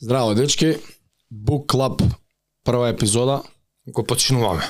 [0.00, 0.76] Здраво, дечки.
[1.34, 2.14] Book Club,
[2.64, 3.42] прва епизода.
[3.88, 4.62] Го починуваме.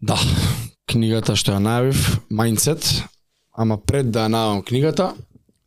[0.00, 0.16] Да,
[0.88, 2.00] книгата што ја најавив,
[2.32, 2.86] Mindset.
[3.52, 5.10] Ама пред да ја најавам книгата,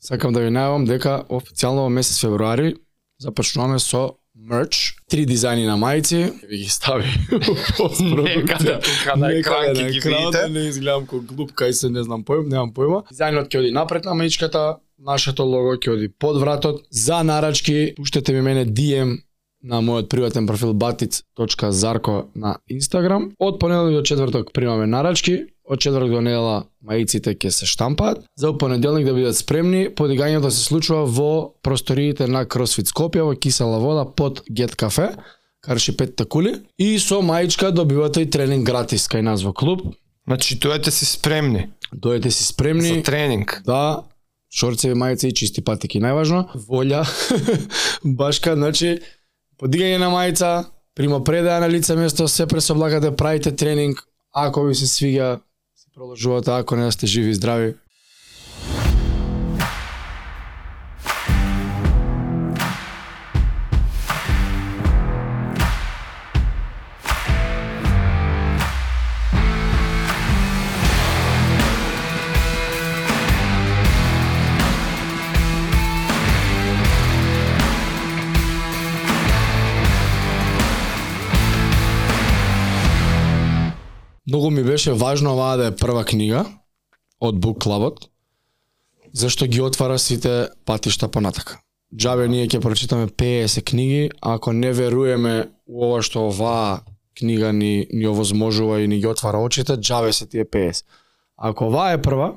[0.01, 2.73] сакам да ви најавам дека официјално во месец февруари
[3.21, 7.05] започнуваме со мерч, три дизајни на мајци, ви ги стави
[8.25, 10.31] Некаде тука на екран ќе ги видите.
[10.39, 13.03] да не изгледам како глуп кај се не знам поим, немам појма.
[13.13, 16.81] Дизајнот ќе оди напред на маичката, нашето лого ќе оди под вратот.
[16.89, 19.17] За нарачки пуштете ми мене DM
[19.63, 23.31] на мојот приватен профил batic.zarko на Инстаграм.
[23.39, 28.25] Од понеделник до четврток примаме нарачки, од четврток до недела маиците ќе се штампаат.
[28.35, 33.79] За понеделник да бидат спремни, подигањето се случува во просториите на CrossFit Скопје во кисела
[33.79, 35.13] вода под Get Cafe,
[35.63, 36.59] карши петта кули.
[36.77, 39.95] И со маичка добивате и тренинг гратис кај нас во клуб.
[40.27, 42.87] Значи, дојдете си спремни Дојдете си спремни.
[42.95, 43.61] за тренинг.
[43.65, 44.03] Да,
[44.53, 46.45] шорцеви, мајци и чисти патики најважно.
[46.69, 47.03] Волја,
[48.19, 48.99] башка, значи,
[49.61, 50.51] подигање на мајца,
[50.97, 55.39] прима предаја на лице место, се пресоблакате, да правите тренинг, ако ви се свига,
[55.75, 57.73] се продолжувате, ако не сте живи и здрави.
[84.63, 86.45] Ми беше важно оваа да е прва книга
[87.19, 88.07] од Book Clubот,
[89.13, 91.59] зашто ги отвара сите патишта понатака.
[91.95, 96.79] Джабе ние ќе прочитаме 50 книги, ако не веруеме у ова што оваа
[97.19, 100.83] книга ни ни овозможува и ни ги отвара очите, джабе се тие 50.
[101.37, 102.33] Ако оваа е прва,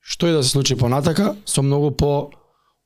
[0.00, 2.30] што и да се случи понатака, со многу по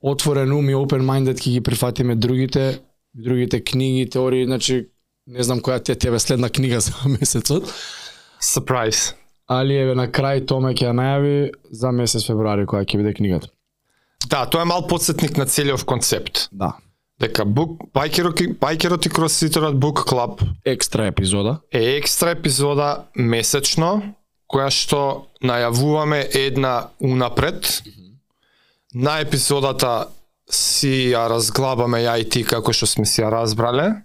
[0.02, 2.82] отворен ум и open minded ќе ги прифатиме другите
[3.14, 4.88] другите книги, теории, значи
[5.26, 7.70] не знам која ти е тебе следна книга за месецот,
[8.42, 9.14] Surprise.
[9.48, 11.34] али еве на крај Томе ќе ја најави
[11.70, 13.50] за месец февруари која ќе биде книгата.
[14.30, 16.48] Да, тоа е мал подсетник на целиот концепт.
[16.52, 16.72] Да.
[17.20, 21.60] Дека бук байкерот и байкерот и кросфитерот Book Club Екстра епизода.
[21.72, 24.14] е екстра епизода месечно
[24.50, 27.82] која што најавуваме една унапред.
[28.94, 30.08] На епизодата
[30.50, 34.02] си ја разглабаме ја и ти како што сме си ја разбрале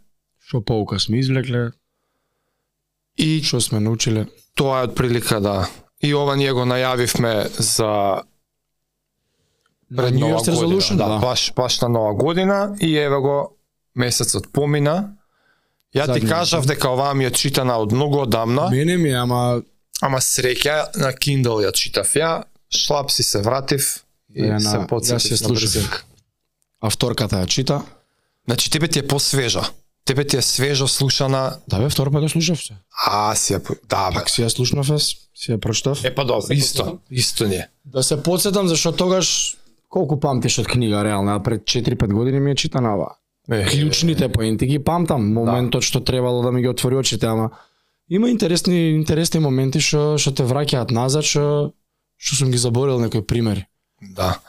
[0.48, 1.72] Што поука сме извлекле,
[3.18, 4.28] и што сме научиле.
[4.56, 5.68] Тоа е од прилика да.
[6.02, 8.22] И ова ние го најавивме за
[9.90, 10.62] пред New нова Year's година.
[10.72, 11.18] Resolution, да, да.
[11.18, 13.58] баш баш на нова година и еве го
[13.96, 15.14] месецот помина.
[15.96, 19.62] Ја ти кажав дека оваа ми е читана од многу одамна, Мене ми е, ама
[20.02, 24.78] ама среќа на Kindle ја читав ја, шлап си се вратив и Ја на- се
[24.78, 25.64] ја подсетив на слушав.
[25.64, 26.04] брзинка.
[26.82, 27.82] авторката ја чита.
[28.46, 29.64] Значи тебе ти е посвежа.
[30.08, 31.58] Тебе ти е свежо слушана.
[31.68, 32.78] Да бе, втор пат ја слушав се.
[33.06, 33.60] А, си ја...
[33.90, 34.22] Да, бе.
[34.22, 36.00] Пак си ја слушнав, ес, си ја прочитав.
[36.06, 37.68] Е, па добро, исто, исто не е.
[37.86, 39.58] Да се подсетам зашто тогаш
[39.90, 43.20] колку памтиш од книга реално, а пред 4-5 години ми е читана оваа.
[43.52, 47.50] Е, Клучните поенти ги памтам, моментот што требало да ми ги отвори очите, ама
[48.10, 51.76] има интересни интересни моменти што што те враќаат назад, што
[52.16, 53.68] што сум ги заборил некои примери.
[54.02, 54.40] Да.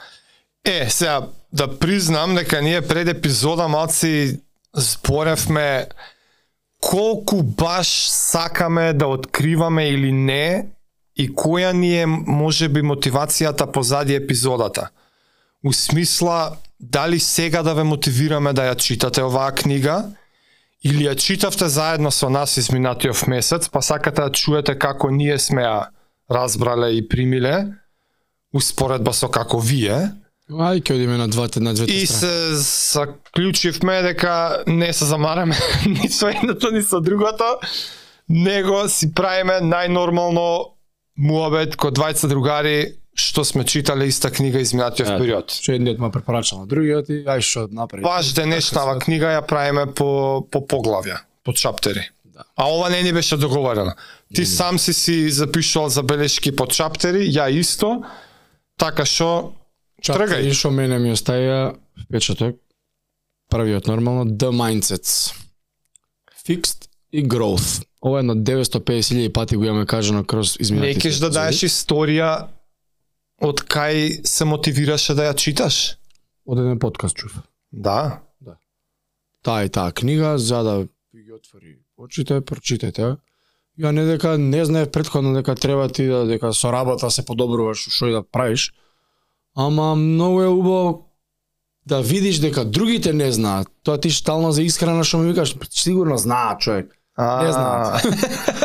[0.65, 4.41] Е, сега, да признам дека ние пред епизода малци
[4.79, 5.87] зборевме
[6.81, 10.67] колку баш сакаме да откриваме или не
[11.17, 14.89] и која ни е можеби мотивацијата позади епизодата.
[15.65, 20.15] У смисла дали сега да ве мотивираме да ја читате оваа книга
[20.85, 25.63] или ја читавте заедно со нас изминатиот месец, па сакате да чуете како ние сме
[25.63, 25.89] ја
[26.31, 27.75] разбрале и примиле
[28.55, 30.11] успоредба со како вие.
[30.49, 32.21] Ај ќе одиме на двете на двете И страни.
[32.21, 32.55] се
[32.93, 37.45] заклучивме дека не се замараме ни со едното ни со другото,
[38.29, 40.73] него си правиме најнормално
[41.19, 45.19] муабет ко двајца другари што сме читале иста книга изминатиот Ето.
[45.19, 45.51] период.
[45.53, 48.03] Што едниот ма препорачал на другиот и ај што направи.
[48.07, 52.09] Баш денешнава книга ја правиме по по поглавја, по чаптери.
[52.25, 52.47] Да.
[52.57, 53.93] А ова не ни беше договорено.
[54.35, 58.03] Ти сам си си запишувал забелешки по чаптери, ја исто,
[58.79, 59.53] така што
[60.03, 60.29] Тргај.
[60.29, 60.53] тргај.
[60.53, 62.57] што мене ми оставија впечаток.
[63.51, 65.35] Првиот нормално The Mindsets.
[66.47, 67.85] Fixed и Growth.
[68.03, 71.01] Ова е на 950.000 пати го имаме кажано кроз Не изминатите.
[71.01, 72.47] кеш да даеш историја
[73.41, 75.97] од кај се мотивираше да ја читаш?
[76.47, 77.35] Од еден подкаст чув.
[77.73, 78.21] Да.
[79.43, 80.79] Таа и таа книга за да
[81.15, 82.99] ви ги отвори очите, прочитајте.
[82.99, 83.17] ја.
[83.79, 87.89] Ја не дека не знаев предходно дека треба ти да дека со работа се подобруваш
[87.91, 88.73] што и да правиш.
[89.61, 91.05] Ама многу е убаво
[91.87, 93.69] да видиш дека другите не знаат.
[93.83, 96.95] Тоа ти штално за исхрана што ми викаш, сигурно знаат човек.
[97.19, 98.07] Не знаат.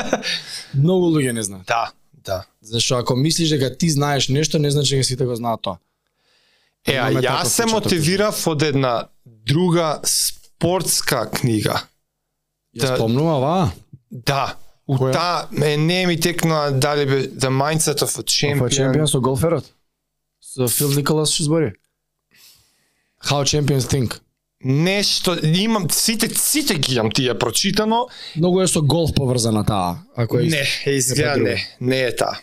[0.77, 1.65] Многу луѓе не знаат.
[1.65, 2.43] Да, да.
[2.61, 5.77] Зашто ако мислиш дека ти знаеш нешто, не значи дека сите го знаат тоа.
[6.85, 11.81] Е, а јас се мотивирав од една друга спортска книга.
[12.77, 12.95] Ја Да.
[12.95, 13.71] спомнува?
[14.11, 14.55] Да,
[14.87, 18.69] у таа ме не ми текна дали бе The Mindset of a Champion.
[18.69, 18.93] Champion.
[18.93, 19.65] Champion со голферот.
[20.53, 21.71] Со Фил Николас што збори.
[23.25, 24.19] How Champions Think.
[24.63, 28.07] Нешто имам сите сите ги имам тие прочитано.
[28.35, 32.39] Многу е со голф поврзана таа, ако е Не, изгледа не, не е таа.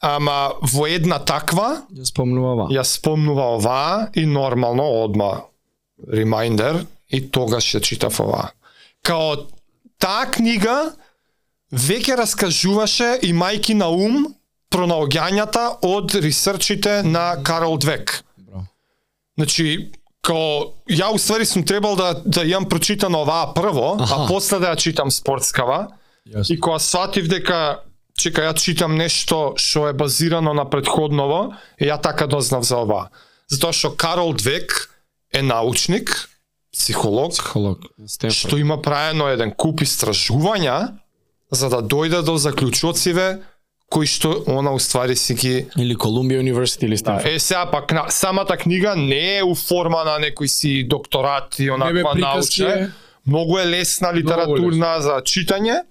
[0.00, 2.66] Ама во една таква Ја спомнува ова.
[2.70, 5.42] ја спомнува оваа и нормално одма
[6.12, 8.52] ремайндер и тогаш ја читав оваа.
[9.02, 9.48] Као
[9.98, 10.94] таа книга
[11.72, 14.34] веќе раскажуваше имајки на ум
[14.70, 18.24] пронаоѓањата од ресерчите на Карол Двек.
[18.38, 18.66] Браво.
[19.38, 19.90] Значи,
[20.22, 24.14] као ја уствари сум требал да да имам прочитано оваа прво, Аха.
[24.14, 25.88] а после да ја читам спортскава.
[26.28, 26.52] Јасно.
[26.52, 27.80] И кога сватив дека
[28.18, 33.08] чека ја читам нешто што е базирано на предходново, и ја така дознав за ова.
[33.48, 34.90] Затоа што Карол Двек
[35.32, 36.28] е научник,
[36.72, 37.78] психолог, Психолог.
[38.30, 40.98] Што има праено еден куп истражувања
[41.50, 43.40] за да дојде до заклучоциве
[43.88, 47.32] кои што она уствари си ги Или Колумбија Университи или Стенфорд.
[47.32, 51.70] Е, сега пак на, самата книга не е у форма на некој си докторат и
[51.70, 52.84] онаква приказки научна.
[52.84, 52.88] е.
[53.26, 55.82] Многу е лесна литературна за читање.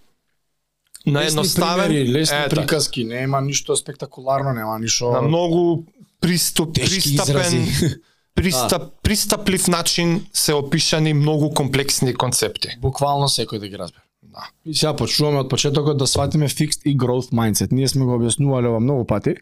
[1.06, 5.84] На Лесни едноставен, примери, лесни ета, приказки, нема ништо спектакуларно, нема ништо на многу
[6.22, 7.68] приступ, пристапен,
[8.36, 12.76] пристап, пристаплив начин се опишани многу комплексни концепти.
[12.82, 14.07] Буквално секој да ги разбере.
[14.22, 14.50] Да.
[14.66, 17.72] И сега почнуваме од почетокот да сватиме fixed и growth mindset.
[17.72, 19.36] Ние сме го објаснувале ова многу пати.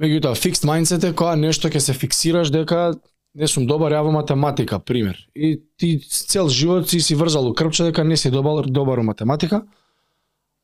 [0.00, 2.94] Меѓутоа, fixed mindset е кога нешто ќе се фиксираш дека
[3.34, 5.18] не сум добар ја во математика, пример.
[5.34, 9.02] И ти цел живот си си врзал у крпче дека не си добар, добар у
[9.02, 9.62] математика,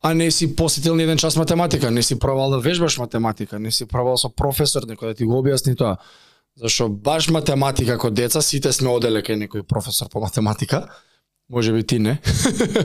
[0.03, 3.71] а не си посетил ни еден час математика, не си пробал да вежбаш математика, не
[3.71, 5.97] си пробал со професор некој да ти го објасни тоа.
[6.57, 10.87] Зашо баш математика како деца сите сме оделе кај некој професор по математика,
[11.51, 12.19] може би ти не.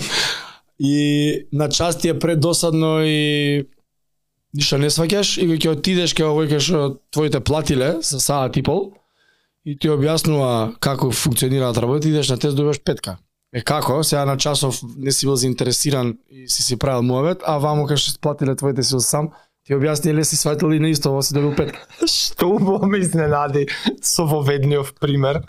[0.80, 3.68] и на част ти е предосадно и
[4.54, 8.94] ништо не сваќаш и ќе отидеш кај овој кај твоите платиле за саат и пол
[9.66, 13.18] и ти објаснува како функционираат работи, идеш на тест добиваш петка.
[13.54, 14.04] Е како?
[14.04, 17.98] Сега на часов не си бил заинтересиран и си си правил муавет, а вамо кај
[17.98, 19.32] што платиле твоите си сам,
[19.66, 21.86] ти објасни ле си сватил и на исто, ово си добил петка.
[22.06, 23.68] Што убаво ме изненади
[24.02, 25.44] со воведниот пример.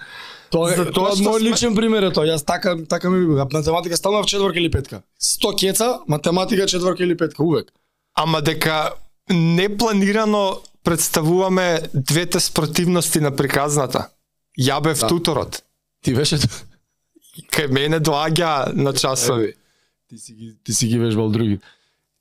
[0.50, 2.26] Тоа Затоа тоа што мој личен пример е тоа.
[2.26, 3.47] Јас така така ми бива.
[3.52, 5.02] Математика стално в четворка или петка.
[5.23, 7.73] 100 кеца, математика четворка или петка увек.
[8.14, 8.91] Ама дека
[9.31, 14.08] непланирано представуваме двете спротивности на приказната.
[14.61, 15.06] Ја бев Да.
[15.06, 15.62] туторот.
[16.02, 16.37] Ти беше
[17.50, 19.55] Кај мене доаѓа на часови.
[20.08, 21.58] ти си ги ти си ги вежбал други.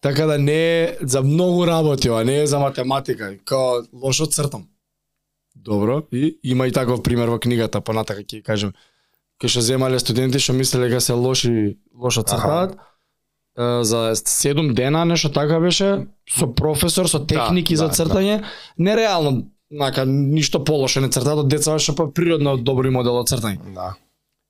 [0.01, 4.67] Така да не е за многу работи, ова не е за математика, као лошо цртам.
[5.69, 8.73] Добро, и има и таков пример во книгата, понатака ќе кажем.
[9.37, 12.73] Кај што земале студенти што мислеле дека се лоши, лошо цртаат,
[13.55, 18.43] за 7 дена нешто така беше со професор со техники Да, за да, цртање,
[18.77, 23.61] нереално нака ништо полошо не цртаат од деца што па природно добри модел од цртање.
[23.75, 23.93] Да.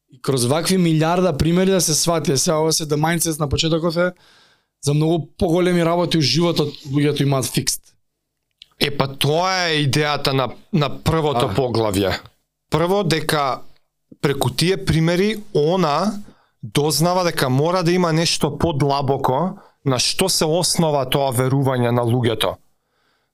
[0.10, 3.95] И кроз вакви милиарда примери да се свати, сега ова се the mindset на почетокот
[3.95, 4.11] е
[4.81, 7.99] за многу поголеми работи у животот луѓето имаат фикст.
[8.80, 11.54] Е, па тоа е идејата на, на првото А.
[11.56, 12.14] поглавје.
[12.71, 13.62] Прво дека
[14.21, 16.19] преку тие примери она
[16.64, 22.56] дознава дека мора да има нешто подлабоко на што се основа тоа верување на луѓето.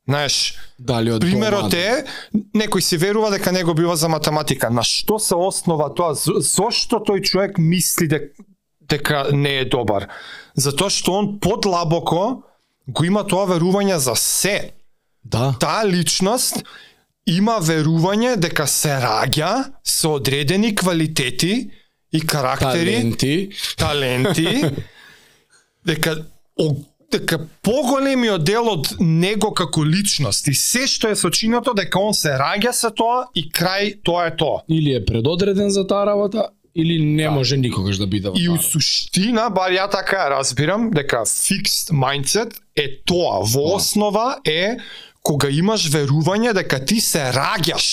[0.05, 2.05] Знаеш, Дали од примерот е
[2.53, 4.69] некој си верува дека него бива за математика.
[4.69, 6.13] На што се основа тоа?
[6.13, 8.45] Зошто тој човек мисли дека
[8.89, 10.07] дека не е добар?
[10.55, 12.43] Затоа што он подлабоко
[12.87, 14.74] го има тоа верување за се
[15.25, 15.55] Да.
[15.59, 16.61] таа личност
[17.25, 19.51] има верување дека се раѓа
[19.83, 21.69] со одредени квалитети
[22.13, 23.49] и карактери, Таленти.
[23.77, 24.65] таленти,
[25.89, 26.15] дека
[26.61, 26.75] о,
[27.11, 32.37] дека поголемиот дел од него како личност и се што е сочинато дека он се
[32.39, 34.61] раѓа со тоа и крај тоа е тоа.
[34.69, 38.57] Или е предодреден за таа работа, или не може никогаш да биде во И у
[38.59, 43.39] суштина, бар ја така разбирам, дека fixed mindset е тоа.
[43.41, 43.75] Во Тоа.
[43.77, 44.77] основа е
[45.25, 47.87] кога имаш верување дека ти се раѓаш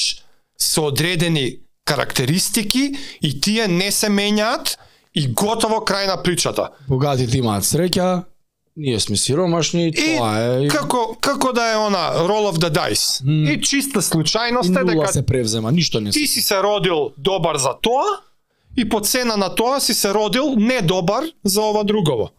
[0.60, 4.76] со одредени карактеристики и тие не се менјаат
[5.14, 6.68] и готово крај на причата.
[6.88, 8.24] Богатите имаат среќа,
[8.76, 10.68] ние сме сиромашни и тоа е.
[10.72, 13.24] како како да е она roll of the dice.
[13.24, 13.50] М.
[13.52, 16.18] И чиста случајност е дека се превзема, ништо не се.
[16.18, 18.20] ти си се родил добар за тоа
[18.76, 22.30] и по цена на тоа си се родил не добар за ова другово.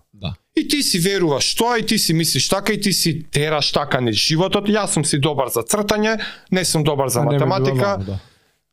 [0.56, 4.02] И ти си веруваш тоа и ти си мислиш така и ти си тераш така
[4.02, 4.68] не животот.
[4.70, 8.20] Јас сум си добар за цртање, не сум добар за А математика, да.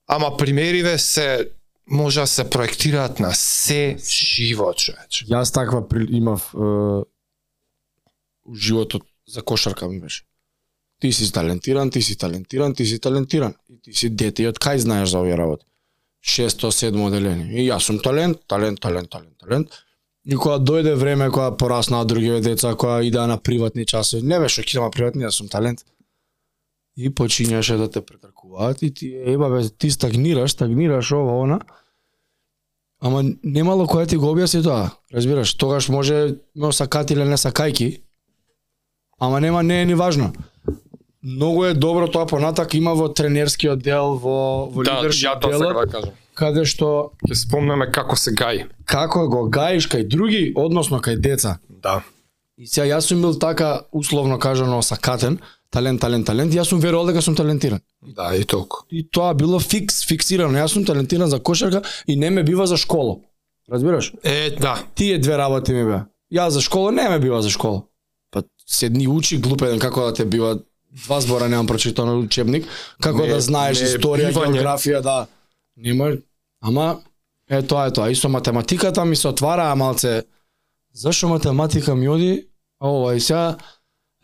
[0.06, 1.48] ама примериве се
[1.90, 5.24] може да се проектираат на се живот, човече.
[5.26, 6.58] Јас таква при- имав е,
[8.44, 10.22] у животот за кошарка ми беше.
[11.00, 13.54] Ти си талентиран, ти си талентиран, ти си талентиран.
[13.68, 15.64] И ти си дете и од кај знаеш за овие работи.
[16.22, 17.48] Шесто, седмо оделение.
[17.56, 19.68] И јас сум талент, талент, талент, талент, талент.
[20.24, 24.62] И кога дојде време кога пораснаа другиве деца, која идеа на приватни часови, не беше
[24.62, 25.84] кидама на приватни, јас сум талент.
[26.96, 31.60] И почињаше да те претркуваат и ти еба бе, ти стагнираш, стагнираш ова она.
[33.00, 34.90] Ама немало која ти го објасни тоа.
[35.14, 38.02] Разбираш, тогаш може ме сакати или не сакајки.
[39.18, 40.32] Ама нема не е ни важно.
[41.22, 45.74] Многу е добро тоа понатак има во тренерскиот дел, во во Да, лидершип ја делот,
[45.74, 46.10] да кажам.
[46.34, 48.64] каде што Ќе спомнеме како се гаи.
[48.86, 51.58] како го гаиш кај други, односно кај деца.
[51.68, 52.02] Да.
[52.58, 55.38] И сега јас сум бил така условно кажано сакатен,
[55.70, 57.80] талент, талент, талент, јас сум верувал дека сум талентиран.
[58.02, 58.84] Да, и толку.
[58.90, 60.56] И тоа било фикс, фиксирано.
[60.58, 63.16] Јас сум талентиран за кошарка и не ме бива за школа.
[63.70, 64.12] Разбираш?
[64.24, 64.82] Е, да.
[64.94, 66.06] Тие две работи ми беа.
[66.32, 67.82] Ја за школа не ме бива за школа.
[68.30, 70.58] Па седни учи глупеден како да те бива
[70.90, 72.66] два збора немам прочитано учебник,
[73.00, 74.58] како Не, да знаеш не, историја, бивање.
[74.58, 75.26] географија, да.
[75.76, 76.12] Нема,
[76.60, 77.00] ама
[77.48, 78.10] е тоа е тоа.
[78.10, 80.22] И со математиката ми се отвараа малце.
[80.94, 82.46] Зашо математика ми оди?
[82.80, 83.56] Ова и сега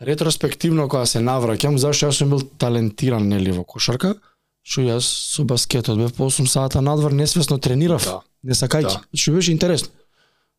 [0.01, 4.15] ретроспективно кога се навраќам, зашто јас сум бил талентиран нели во кошарка,
[4.61, 8.03] што јас со баскетот бев по 8 сата надвор несвесно тренирав.
[8.05, 8.21] Да.
[8.43, 8.93] Не сакајќи.
[8.93, 9.01] Да.
[9.13, 9.89] Што беше интересно.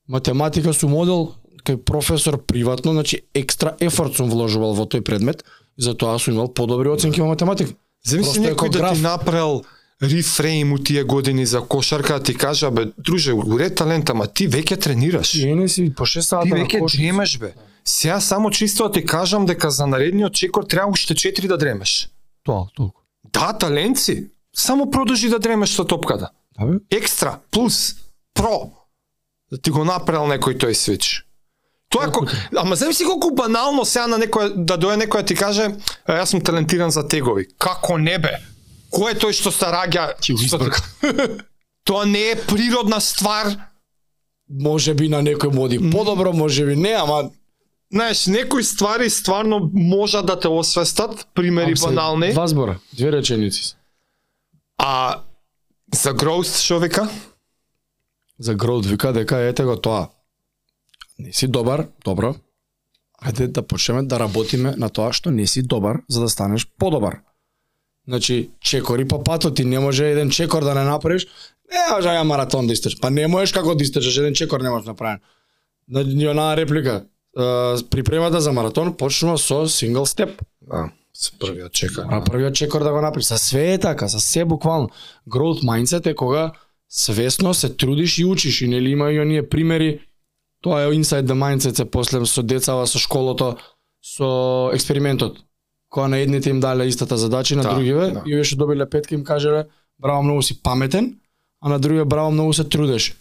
[0.09, 1.35] Математика сум одел
[1.65, 5.45] кај професор приватно, значи екстра ефорт сум вложувал во тој предмет,
[5.79, 7.73] затоа сум имал подобри оценки во математика.
[8.05, 9.65] Замисли некој да ти направил
[10.03, 14.79] рефрейм у тие години за кошарка, ти кажа, бе, друже, уред талент, ама ти веќе
[14.81, 15.35] тренираш.
[15.35, 17.55] Не си по 6 сата Ти веќе дремеш, бе.
[17.85, 22.09] Сега само чисто да ти кажам дека за наредниот чекор треба уште 4 да дремеш.
[22.45, 23.01] Тоа, толку.
[23.33, 24.31] Да, талент си.
[24.57, 26.31] Само продолжи да дремеш со топката.
[26.59, 26.79] Да бе?
[26.91, 27.95] Екстра, плюс,
[28.35, 28.71] про.
[29.53, 31.25] Да ти го направил некој тој свич.
[31.89, 32.27] Тоа ко...
[32.57, 35.71] ама замисли колку банално сега на некој да дое некој ти каже
[36.09, 37.49] «Е, јас сум талентиран за тегови.
[37.59, 38.37] Како не бе?
[38.93, 40.13] Кој е тој што се раѓа?
[41.89, 43.55] Тоа не е природна ствар.
[44.49, 47.31] Може би на некој моди подобро, може би не, ама
[47.93, 53.77] Знаеш, некои ствари стварно можат да те освестат, примери се банални, Два збора, две реченици.
[54.79, 55.21] а
[55.95, 57.09] за growth што вика?
[58.39, 60.09] За гроуд вика дека ете го тоа.
[61.19, 62.35] Не си добар, добро.
[63.19, 67.19] Ајде да почнеме да работиме на тоа што не си добар за да станеш подобар.
[68.09, 71.27] Значи, чекори по патот, ти не може еден чекор да не направиш,
[71.73, 73.01] не може ја маратон да истрчиш.
[73.01, 75.19] Па не можеш како да истрчиш, еден чекор не можеш направен.
[75.89, 77.05] На ни онаа реплика,
[77.91, 80.41] припремата за маратон почнува со сингл степ.
[80.63, 82.07] Да, со првиот чека.
[82.07, 83.27] Мора првиот чекор да го направиш.
[83.27, 84.89] За све е така, за се буквално.
[85.29, 86.53] Growth mindset е кога
[86.89, 90.01] свесно се трудиш и учиш и нели има и оние примери
[90.63, 93.57] тоа е inside the mindset се после со децава со школото
[94.03, 95.39] со експериментот
[95.91, 98.23] кога на едните им дале истата задача на Да, другиве да.
[98.27, 99.65] и беше добиле петка им кажеле
[99.99, 101.17] браво многу си паметен
[101.61, 103.17] а на другиве браво многу се трудеш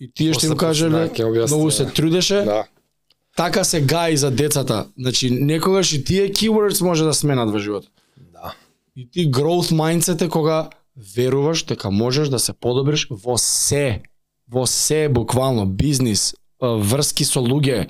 [0.00, 1.72] и тие што им кажеле да, многу да.
[1.72, 2.64] се трудеше Да.
[3.36, 7.90] така се гаи за децата значи некогаш и тие keywords може да сменат во животот
[8.32, 8.54] Да.
[8.96, 10.70] И ти growth mindset е кога
[11.16, 14.02] веруваш дека можеш да се подобриш во се.
[14.50, 17.88] Во се, буквално, бизнис, врски со луѓе,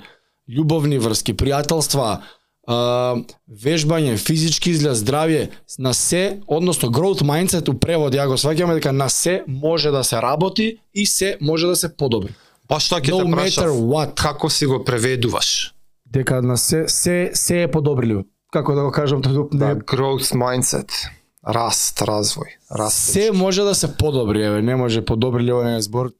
[0.49, 2.23] љубовни врски, пријателства,
[3.47, 8.91] вежбање, физички изглед, здравје, на се, односно growth mindset у превод, ја го сваќаме дека
[8.91, 12.33] на се може да се работи и се може да се подобри.
[12.67, 13.75] Па што ќе No те прашав?
[13.75, 14.15] what.
[14.15, 15.73] Како си го преведуваш?
[16.07, 18.23] Дека на се, се, се е подобрливо.
[18.53, 20.89] Како да го кажам, тоа не Да, growth mindset.
[21.43, 23.11] Раст, развој, раст.
[23.11, 26.13] се може да се подобри, еве, не може подобрливо е збор.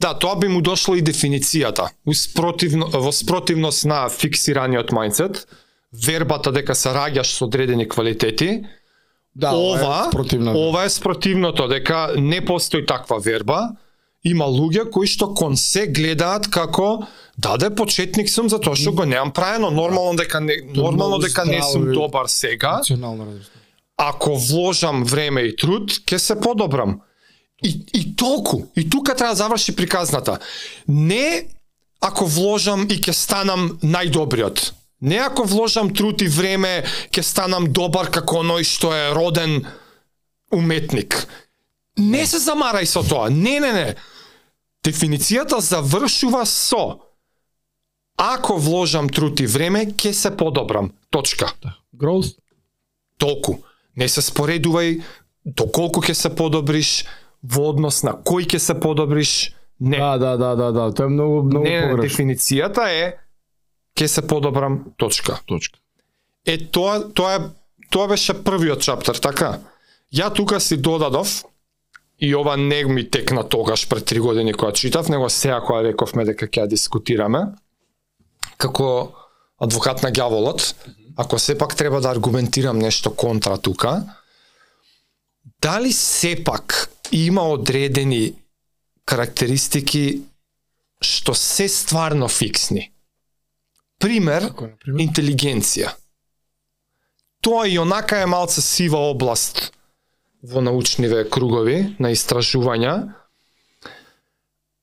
[0.00, 1.88] Да, тоа би му дошло и дефиницијата.
[2.06, 5.46] Успротивно, во спротивност на фиксираниот mindset,
[6.06, 8.64] вербата дека се раѓаш со одредени квалитети,
[9.34, 10.52] Да, ова, е противно.
[10.54, 13.68] ова е спротивното, дека не постои таква верба,
[14.24, 17.06] има луѓе кои што кон се гледаат како
[17.38, 21.92] даде почетник сум затоа што го немам правено, нормално дека не нормално дека не сум
[21.92, 22.80] добар сега,
[23.96, 27.00] ако вложам време и труд, ќе се подобрам.
[27.62, 28.66] И, и толку.
[28.76, 30.38] И тука треба да заврши приказната.
[30.88, 31.46] Не
[32.00, 34.72] ако вложам и ќе станам најдобриот.
[35.00, 39.66] Не ако вложам труд и време, ќе станам добар како оној што е роден
[40.54, 41.26] уметник.
[41.98, 43.26] Не се замарај со тоа.
[43.30, 43.88] Не, не, не.
[44.86, 47.08] Дефиницијата завршува со
[48.18, 50.90] ако вложам труд и време, ќе се подобрам.
[51.10, 51.52] Точка.
[51.94, 52.34] Growth.
[53.18, 53.62] Толку.
[53.94, 54.98] Не се споредувај
[55.44, 57.04] доколку ќе се подобриш,
[57.42, 59.54] во однос на кој ќе се подобриш.
[59.80, 59.98] Не.
[59.98, 60.94] Да, да, да, да, да.
[60.94, 62.02] Тоа е многу многу не, погрешно.
[62.02, 63.18] дефиницијата е
[63.94, 65.38] ќе се подобрам, точка.
[65.46, 65.78] Точка.
[66.46, 67.40] Е тоа тоа е
[67.90, 69.58] тоа беше првиот чаптер, така?
[70.14, 71.44] Ја тука си додадов
[72.18, 76.24] и ова не ми текна тогаш пред три години кога читав, него сега кога рековме
[76.24, 77.46] дека ќе ја дискутираме
[78.58, 79.14] како
[79.62, 80.74] адвокат на ѓаволот,
[81.16, 84.02] ако сепак треба да аргументирам нешто контра тука,
[85.62, 88.34] дали сепак има одредени
[89.04, 90.22] карактеристики
[91.00, 92.90] што се стварно фиксни?
[93.98, 95.04] Пример, Како на пример?
[95.06, 95.92] интелигенција.
[97.40, 99.72] Тоа и онака е малце сива област
[100.42, 103.14] во научниве кругови на истражувања.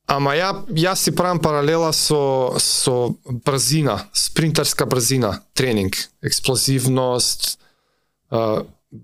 [0.07, 3.15] Ама ја ја си правам паралела со со
[3.45, 7.59] брзина, спринтерска брзина, тренинг, експлозивност,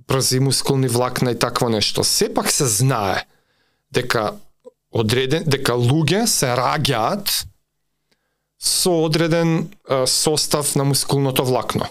[0.07, 2.03] брзи мускулни влакна и такво нешто.
[2.03, 3.25] Сепак се знае
[3.93, 4.33] дека
[4.91, 7.31] одреден дека луѓе се раѓаат
[8.61, 11.85] со одреден а, состав на мускулното влакно.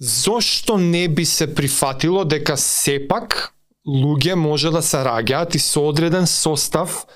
[0.00, 3.54] Зошто не би се прифатило дека сепак
[3.86, 7.06] луѓе може да се раѓаат и со одреден состав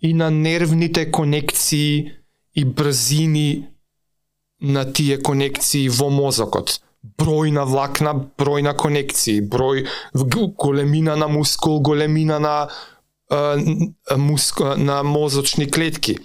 [0.00, 2.12] и на нервните конекции
[2.54, 3.66] и брзини
[4.62, 6.80] на тие конекции во мозокот.
[7.04, 9.86] Број на влакна, број на конекции, број
[10.58, 12.68] големина на мускул, големина на
[13.30, 16.18] е, муск, на мозочни клетки.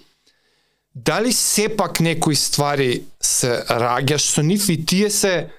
[0.95, 5.49] Дали сепак некои ствари се раѓаш со нив и тие се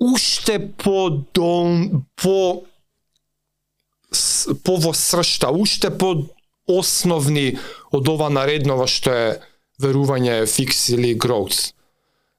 [0.00, 2.64] уште по дол, по
[4.64, 6.28] по во сршта, уште по
[6.68, 7.58] основни
[7.92, 9.28] од ова нареднова што е
[9.82, 11.72] верување фикс или growth.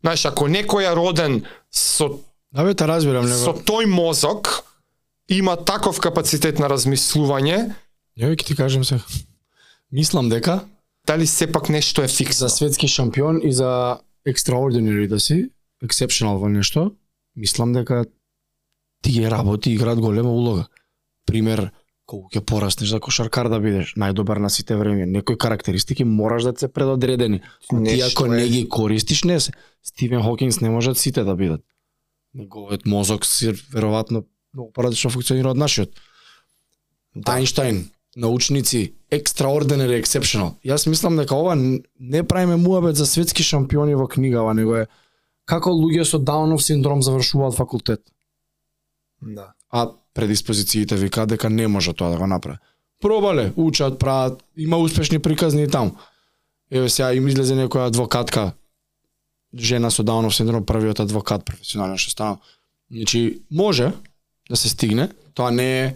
[0.01, 2.19] Знаеш, ако некој е роден со
[2.51, 3.35] Да бе, разбирам, него.
[3.35, 4.63] со тој мозок
[5.27, 7.73] има таков капацитет на размислување,
[8.17, 8.99] Ја ќе ти кажем се.
[9.91, 10.65] Мислам дека
[11.07, 12.37] дали сепак нешто е фикс.
[12.37, 15.49] за светски шампион и за extraordinary да си,
[15.83, 16.91] exceptional во нешто,
[17.35, 18.05] мислам дека
[19.01, 20.67] тие работи играат голема улога.
[21.25, 21.71] Пример,
[22.13, 26.53] колку ќе пораснеш за кошаркар да бидеш, најдобар на сите време, некои карактеристики мораш да
[26.57, 27.41] се предодредени.
[27.69, 29.53] Ти ако не ги користиш, не се.
[29.83, 31.63] Стивен Хокинс не можат сите да бидат.
[32.33, 34.23] Неговиот мозок си веројатно
[34.53, 35.91] многу поразлично функционира од нашиот.
[37.15, 37.39] Да.
[38.13, 40.51] Научници, extraordinary, exceptional.
[40.61, 44.85] Јас мислам дека ова не правиме муабет за светски шампиони во книгава, него е
[45.49, 48.05] како луѓе со Даунов синдром завршуваат факултет.
[49.21, 49.53] Да.
[49.71, 52.57] А предиспозициите вика дека не може тоа да го направи.
[53.01, 55.91] Пробале, учат, прават, има успешни приказни и таму.
[56.71, 58.51] Еве сега им излезе некоја адвокатка,
[59.53, 62.37] жена со Даунов синдром, првиот адвокат професионален што стана.
[62.91, 63.91] Значи, може
[64.49, 65.95] да се стигне, тоа не е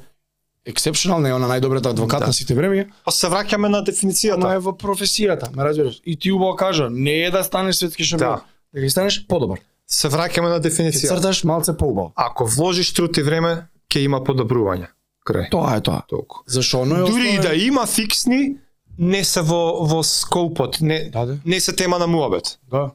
[0.65, 2.27] не е она најдобрата адвокат Да.
[2.27, 4.56] на сите време, Па се враќаме на ама дефиницијата.
[4.56, 6.01] е во професијата, ме разбираш.
[6.06, 8.41] И ти убаво кажа, не е да станеш светски шампион, Да.
[8.73, 9.60] дека станеш подобар.
[9.88, 11.08] Се враќаме на дефиницијата.
[11.08, 12.12] црташ малце поубаво.
[12.15, 14.88] Ако вложиш труд и време, ќе има подобрување.
[15.28, 15.50] Крај.
[15.52, 16.02] Тоа е тоа.
[16.08, 16.43] Толку.
[16.47, 18.56] Зашо оно е Дури и да има фиксни,
[18.97, 21.38] не се во во скопот, не Да, да.
[21.45, 22.60] не се тема на муабет.
[22.71, 22.91] Да.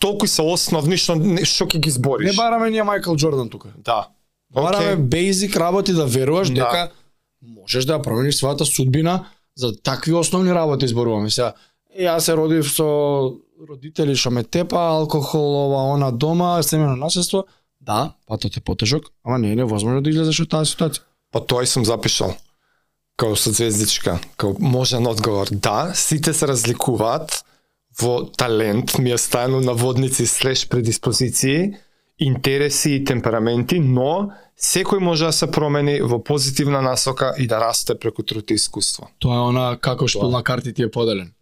[0.00, 2.26] Толку се основни што што ќе ги збориш.
[2.26, 3.68] Не бараме ние Майкл Джордан тука.
[3.78, 4.08] Да.
[4.52, 5.08] Бараме Океј.
[5.08, 6.54] basic работи да веруваш Да.
[6.54, 6.90] дека
[7.42, 9.24] можеш да ја промениш својата судбина
[9.56, 11.30] за такви основни работи зборуваме.
[11.30, 11.52] Сега,
[11.98, 13.32] јас се родив со
[13.68, 17.44] родители што ме тепа, алкохол, ова, она дома, семено наследство.
[17.84, 21.04] Да, патот е потежок, ама не е невозможно да излезеш од таа ситуација.
[21.32, 22.32] Па тоа и сум запишал.
[23.20, 25.50] Као со звездичка, као можен одговор.
[25.52, 27.44] Да, сите се разликуваат
[28.00, 31.76] во талент, ми е стајано наводници слеш предиспозиции,
[32.18, 37.98] интереси и темпераменти, но секој може да се промени во позитивна насока и да расте
[37.98, 39.10] преку труд и искуство.
[39.18, 41.34] Тоа е она како штул на карти ти е поделен.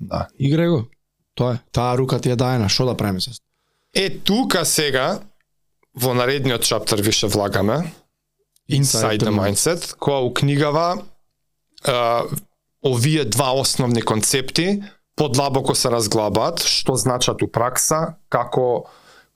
[0.00, 0.26] Да.
[0.40, 0.84] Играј го.
[1.34, 1.58] Тоа е.
[1.72, 3.38] Таа рука ти е даена, што да правиме се?
[3.94, 5.20] Е тука сега
[5.98, 7.92] во наредниот чаптер више влагаме
[8.70, 11.02] Inside the Mindset, која у книгава
[11.84, 12.24] а,
[12.84, 14.82] овие два основни концепти
[15.16, 18.86] подлабоко се разглабаат, што значат у пракса, како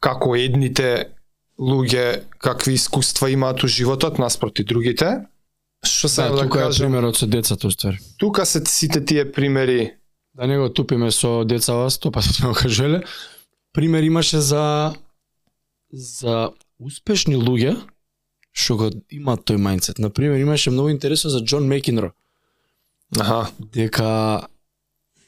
[0.02, 1.14] како едните
[1.58, 5.26] луѓе какви искуства имаат у животот наспроти другите.
[5.82, 7.98] Што се Да, да, тука е кажам, примерот со децата, уствари.
[8.18, 9.94] тука се сите тие примери
[10.34, 13.02] да не го тупиме со децава, сто пати сме го кажеле,
[13.72, 14.94] пример имаше за
[15.92, 17.76] за успешни луѓе
[18.52, 19.98] што го имаат тој мајндсет.
[19.98, 22.12] На пример имаше многу интересно за Џон Мекинро,
[23.20, 24.48] Аха, дека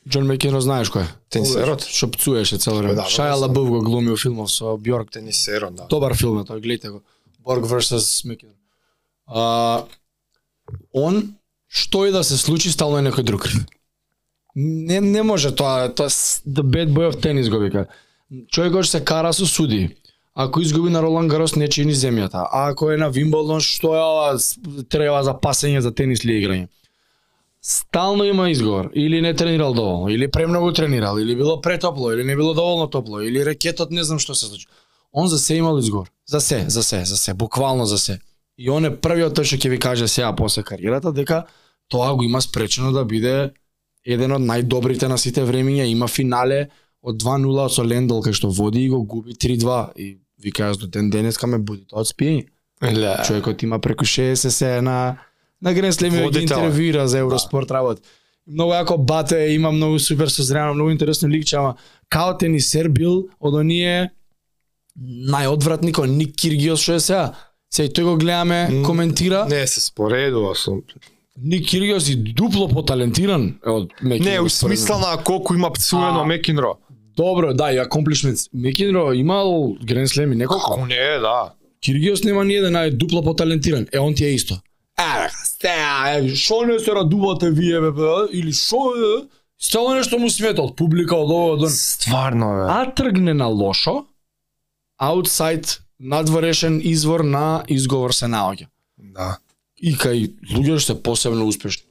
[0.08, 1.12] Џон Мекинро знаеш кој е?
[1.32, 1.84] Тенисерот?
[1.88, 2.94] Што пцуеше цело време.
[2.94, 5.10] Да, да, Шаја да, Лабув го глуми у филмов со Бјорк.
[5.10, 5.86] тенисерот, да.
[5.88, 7.00] Добар филм е тој, гледате го.
[7.40, 8.52] Борг vs Мекинро.
[9.26, 9.84] А,
[10.92, 11.36] он
[11.68, 13.48] што и да се случи, стално е некој друг.
[14.54, 16.08] Не, не може тоа, тоа
[16.46, 17.86] the bad boy of tennis го вика.
[18.48, 19.96] Човекот се кара со суди.
[20.34, 22.48] Ако изгуби на Ролан Гарос не чини земјата.
[22.50, 24.32] А ако е на Вимболдон, што е ова
[24.90, 26.66] треба за пасење за тенис ли играње?
[27.62, 28.90] Стално има изговор.
[28.94, 33.20] Или не тренирал доволно, или премногу тренирал, или било претопло, или не било доволно топло,
[33.20, 34.66] или ракетот не знам што се случи.
[35.12, 36.10] Он за се имал изговор.
[36.26, 38.18] За се, за се, за се, буквално за се.
[38.58, 41.44] И он е првиот тој што ќе ви каже сега после кариерата дека
[41.88, 43.54] тоа го има спречено да биде
[44.04, 46.68] еден од најдобрите на сите времиња, има финале
[47.02, 50.86] од 2-0 со Лендл кај што води и го губи 3-2 и ви кажа до
[50.86, 52.48] ден денеска ме буди тоа од спиење.
[52.82, 53.14] Ле.
[53.26, 55.16] Човекот има преку 60 се на
[55.62, 58.02] на Грен Слеми ги интервјуира за Евроспорт работ.
[58.46, 61.76] Многу јако бате, има многу супер созрено, многу интересно ликче, ама
[62.08, 64.10] као тенисер бил од оние
[65.00, 67.24] најодвратни кој Ник Киргиос што е сега.
[67.72, 69.46] Сега и тој го гледаме, коментира.
[69.48, 70.76] Не се споредува со
[71.40, 74.30] Ник Киргиос и дупло поталентиран од Мекинро.
[74.30, 76.26] Не, у смисла на колку има пцуено А.
[76.26, 76.76] Мекинро.
[77.16, 78.50] Добро, да, и accomplishments.
[78.54, 80.70] Мекинро имал Грен Слеми неколку.
[80.70, 81.52] Како не, да.
[81.80, 83.86] Киргиос нема ни еден, а е дупло поталентиран.
[83.92, 84.54] Е, он ти е исто.
[84.98, 85.74] Е, сте,
[86.06, 89.26] е, шо не се радувате вие, бе, бе, или шо е?
[89.58, 91.70] Стело нешто му смета од публика, од ово, од он.
[91.70, 92.66] Стварно, бе.
[92.68, 94.04] А тргне на лошо,
[94.98, 98.66] аутсайд, надворешен извор на изговор се наоѓа.
[98.98, 99.38] Да.
[99.78, 101.86] И кај луѓе што се посебно успешни.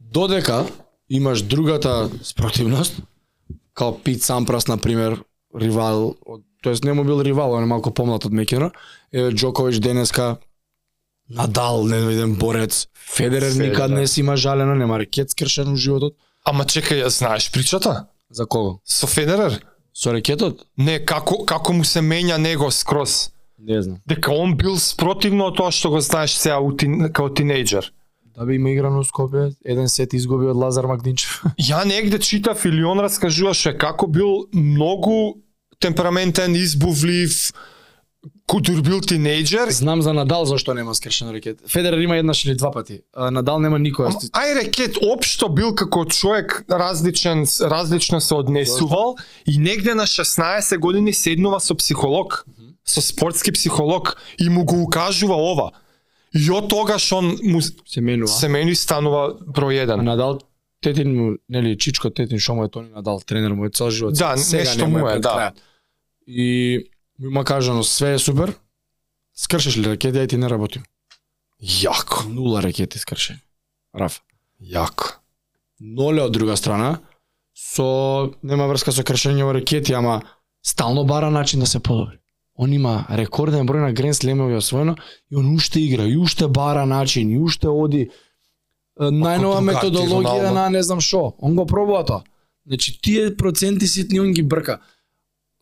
[0.00, 0.66] Додека
[1.08, 3.00] имаш другата спротивност,
[3.74, 5.22] као Пит Сампрас, на пример,
[5.54, 6.16] ривал,
[6.62, 8.70] тоест не му бил ривал, он е малку помлад од Мекинро,
[9.12, 10.36] е Джокович денеска,
[11.30, 16.14] Надал, не виден борец, Федерер никад не си има жалено, нема рекет скршен у животот.
[16.44, 18.06] Ама чекај, знаеш причата?
[18.30, 18.80] За кого?
[18.84, 19.60] Со Федерер?
[19.92, 20.66] Со рекетот?
[20.76, 23.30] Не, како како му се менја него скроз.
[23.58, 23.98] Не знам.
[24.06, 27.90] Дека он бил спротивно од тоа што го знаеш сега у тин, као тинејџер.
[28.46, 31.42] Би има играно Скопје, еден сет изгуби од Лазар Макдинчев.
[31.70, 35.42] Ја негде читав или он раскажуваше како бил многу
[35.80, 37.52] темпераментен, избувлив,
[38.50, 39.70] кутур бил тинејџер.
[39.70, 41.60] Знам за Надал зашто нема скршен рекет.
[41.68, 43.00] Федерер има еднаш или два пати.
[43.14, 44.10] А Надал нема никоја.
[44.10, 50.78] Ама, Ај рекет општо бил како човек различен, различно се однесувал и негде на 16
[50.78, 52.44] години седнува со психолог,
[52.84, 55.70] со спортски психолог и му го укажува ова.
[56.34, 58.28] И од тогаш он му се менува.
[58.28, 60.02] се мени станува број А 1.
[60.02, 60.38] Надал
[60.80, 64.14] тетин му, нели Чичко тетин што му е Тони Надал, тренер му е цел живот.
[64.14, 65.52] Да, Сега нешто му е, да.
[66.26, 66.78] И
[67.18, 68.54] му има кажано све е супер.
[69.34, 70.82] Скршиш ли ракети, ај ти не работим.
[71.62, 73.40] Јако, Нула ракети скршени.
[73.94, 74.22] Раф.
[74.62, 75.18] јако.
[75.80, 77.00] Ноле од друга страна,
[77.56, 80.20] со нема врска со кршење во ракети, ама
[80.62, 82.19] стално бара начин да се подобри.
[82.60, 84.96] Он има рекорден број на Грен Слемови освоено
[85.30, 88.10] и он уште игра, и уште бара начин, и уште оди е,
[89.00, 91.34] најнова методологија на не знам што.
[91.40, 92.22] Он го пробува тоа.
[92.66, 94.80] Значи тие проценти ситни он ги брка.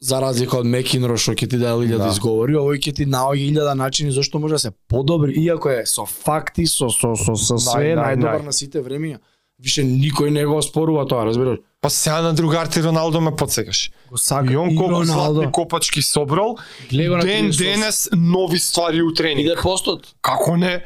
[0.01, 2.11] За разлика од Мекинро што ќе ти даде илјада Да.
[2.15, 6.05] изговори, овој ќе ти наоѓа илјада начини зашто може да се подобри, иако е со
[6.07, 8.45] факти, со со со, со све Нај, нај, најдобар нај.
[8.47, 9.19] на сите времиња.
[9.59, 11.59] Више никој не го оспорува тоа, разбираш?
[11.81, 13.91] Па сега на другарти Роналдо ме подсекаш.
[14.11, 15.35] Го сака И он колку Роналдо.
[15.35, 16.59] златни копачки собрал,
[16.91, 17.59] ден 38.
[17.59, 19.47] денес нови ствари у тренинг.
[19.47, 20.15] Иде постот.
[20.23, 20.83] Како не?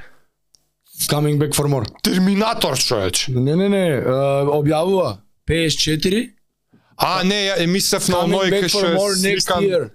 [1.08, 1.86] Coming back for more.
[2.02, 3.28] Терминатор, човеч.
[3.28, 4.02] Не, не, не,
[4.48, 6.30] објавува PS4
[6.96, 9.90] А, не, ја мислев на оној кај што е more next сликан.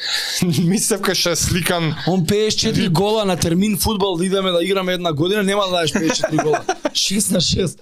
[0.42, 1.94] мислев кај што е сликан.
[2.08, 5.92] Он 54 гола на термин фудбал да идеме да играме една година, нема да дадеш
[5.92, 6.64] 54 гола.
[6.92, 7.78] 6 на 6.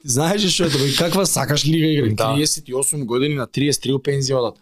[0.00, 0.88] Ти знаеш што е тоа?
[0.98, 2.14] Каква сакаш лига игра?
[2.14, 2.34] Да.
[2.36, 4.56] 38 години на 33 у пензија одат.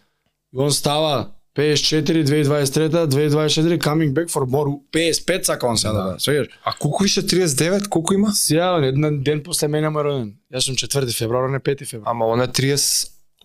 [0.53, 4.79] И он става PS4 2023, 2024 coming back for more.
[4.91, 6.19] PS5 сака он сега да Да.
[6.19, 6.47] Свегаш?
[6.63, 8.31] А колку више 39, колку има?
[8.33, 10.33] Сега, еден ден после мене му роден.
[10.53, 12.11] Јас сум 4 февруар, не 5 февруар.
[12.11, 12.47] Ама он е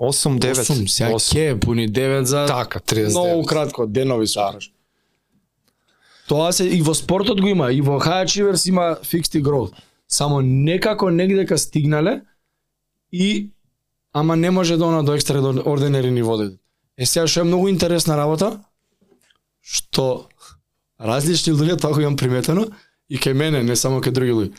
[0.01, 0.53] 38, 9.
[0.53, 1.33] 8, сега 8.
[1.33, 3.09] ке, пуни 9 за Така, 39.
[3.09, 4.59] многу кратко, денови се да.
[6.29, 9.73] Тоа се и во спортот го има, и во High Achievers има fixed growth.
[10.09, 12.23] Само некако негдека стигнале
[13.13, 13.51] и
[14.13, 16.53] ама не може да она до екстра ординери ниво да.
[16.99, 18.61] Е сега што е многу интересна работа,
[19.61, 20.29] што
[21.01, 22.69] различни луѓе тоа го имам приметено
[23.11, 24.53] и кај мене, не само кај други луѓе.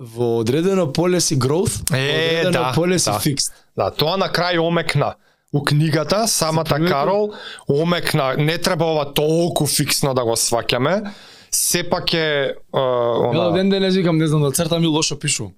[0.00, 3.18] Во одредено поле си growth, во Е, одредено да, поле си да.
[3.18, 3.52] fixed.
[3.76, 5.14] Да, тоа на крај омекна.
[5.52, 6.80] У книгата, самата?
[6.88, 7.32] Карол
[7.68, 11.12] омекна, не треба ова толку фиксно да го сваќаме.
[11.50, 13.56] Сепак е uh, Ја она...
[13.56, 15.52] ден денес викам, не знам да цртам и лошо пишувам.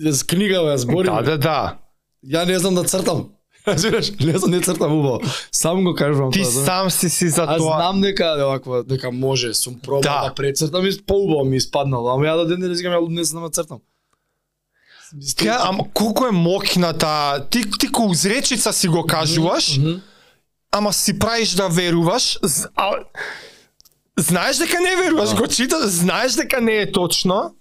[0.00, 1.14] Јас книга бе, зборим.
[1.14, 1.78] Да, да, да.
[2.26, 3.30] Ја не знам да цртам.
[3.66, 4.10] Разбираш?
[4.12, 5.20] Не знам не цртам убаво.
[5.52, 6.50] Сам го кажувам Ти тоа.
[6.50, 6.66] знаеш.
[6.66, 7.76] сам си си за Аз тоа.
[7.76, 10.22] знам дека оваква, дека може, сум пробал Да.
[10.22, 13.42] да, прецртам и поубаво ми испаднало, ама ја до ден денес викам ја не знам
[13.42, 13.78] да цртам.
[15.38, 17.10] Ка, ама колку е мокната,
[17.50, 19.92] ти ти ко узречица си го кажуваш, Мгм.
[20.72, 22.90] ама си правиш да веруваш, з- а,
[24.18, 25.36] знаеш дека не веруваш, Да.
[25.36, 27.54] го читаш, знаеш дека не е точно,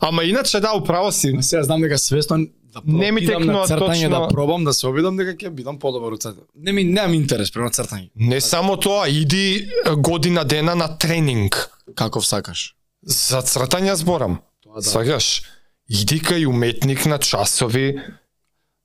[0.00, 1.32] ама иначе да, управо си.
[1.32, 4.86] Ма Сега знам дека свесно да Не ми текнува цртање точно- да пробам да се
[4.86, 6.46] обидам дека ќе бидам подобар од цртање.
[6.54, 8.10] Не ми немам интерес према цртање.
[8.14, 11.70] Не само тоа, иди година дена на тренинг.
[11.94, 12.74] Каков сакаш.
[13.02, 14.40] За цртање зборам.
[14.62, 14.80] Тоа да.
[14.82, 15.42] Сваѓаш?
[15.88, 17.98] Иди кај уметник на часови.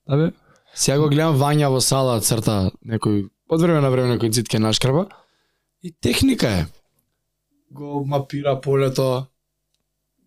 [0.09, 0.31] Да бе.
[0.75, 5.07] Сега го гледам Вања во сала црта некој од време на време некој цитке нашкраба
[5.83, 6.65] и техника е.
[7.71, 9.25] Го мапира полето,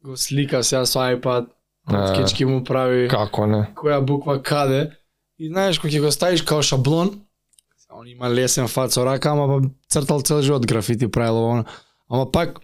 [0.04, 1.46] го слика сега со iPad.
[1.88, 3.66] Скечки му прави, Како не?
[3.74, 4.90] која буква каде.
[5.38, 7.20] И знаеш кога ќе го ставиш као шаблон,
[7.90, 11.64] он има лесен фат со рака, ама па цртал цел живот графити правило она.
[12.10, 12.58] Ама пак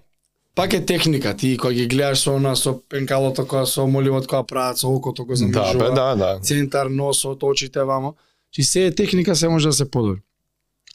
[0.54, 4.44] пак е техника, ти кога ги гледаш со она со пенкалото која со моливот која
[4.46, 6.38] прават со окото го Да, замежува бе, да, да.
[6.40, 8.14] центар, носот, очите вамо.
[8.50, 10.20] Чи се е техника, се може да се подобри.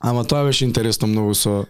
[0.01, 1.65] Ама тоа беше интересно многу со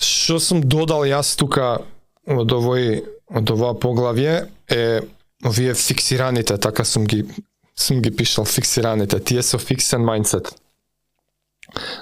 [0.00, 1.78] Што сум додал јас тука
[2.26, 3.02] од овој
[3.34, 5.00] од ова поглавје е
[5.44, 7.24] овие фиксираните, така сум ги
[7.76, 10.50] сум ги пишал фиксираните, тие со фиксен мајндсет.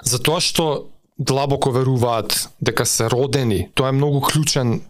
[0.02, 4.80] Затоа што длабоко веруваат дека се родени, тоа е многу клучен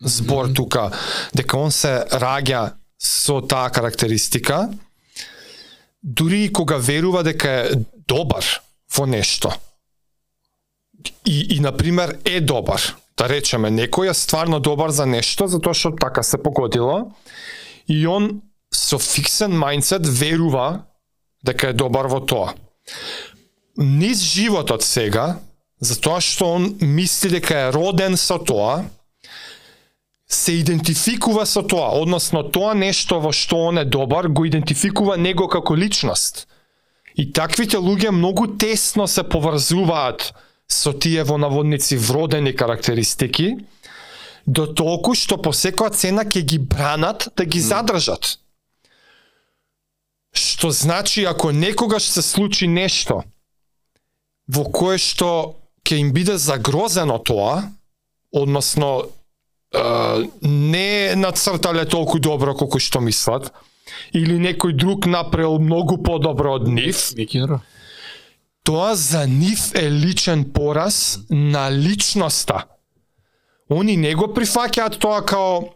[0.00, 0.90] збор тука,
[1.34, 4.70] дека он се раѓа со таа карактеристика,
[6.02, 8.44] дури и кога верува дека е добар
[8.96, 9.52] во нешто,
[11.26, 12.82] и, и на пример е добар.
[13.18, 17.12] Да речеме, некој е стварно добар за нешто затоа што така се погодило
[17.86, 20.86] и он со фиксен мајндсет верува
[21.44, 22.54] дека е добар во тоа.
[23.76, 25.40] Низ животот сега,
[25.80, 28.84] затоа што он мисли дека е роден со тоа,
[30.32, 35.48] се идентификува со тоа, односно тоа нешто во што он е добар го идентификува него
[35.48, 36.46] како личност.
[37.14, 40.32] И таквите луѓе многу тесно се поврзуваат
[40.68, 43.58] со тие во наводници вродени карактеристики,
[44.46, 48.38] до толку што по секоја цена ќе ги бранат да ги задржат.
[50.32, 53.22] Што значи ако некогаш се случи нешто
[54.48, 57.68] во кое што ќе им биде загрозено тоа,
[58.32, 63.52] односно е, не нацртале толку добро колку што мислат,
[64.12, 67.12] или некој друг направил многу подобро од нив,
[68.62, 72.71] тоа за нив е личен пораз на личноста.
[73.72, 75.72] Они не го прифаќаат тоа као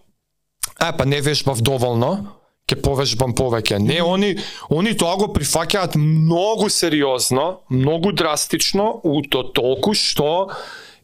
[0.80, 3.78] е па не вежбав доволно, ќе повежбам повеќе.
[3.80, 4.36] Не, они
[4.70, 10.50] они тоа го прифаќаат многу сериозно, многу драстично, у то толку што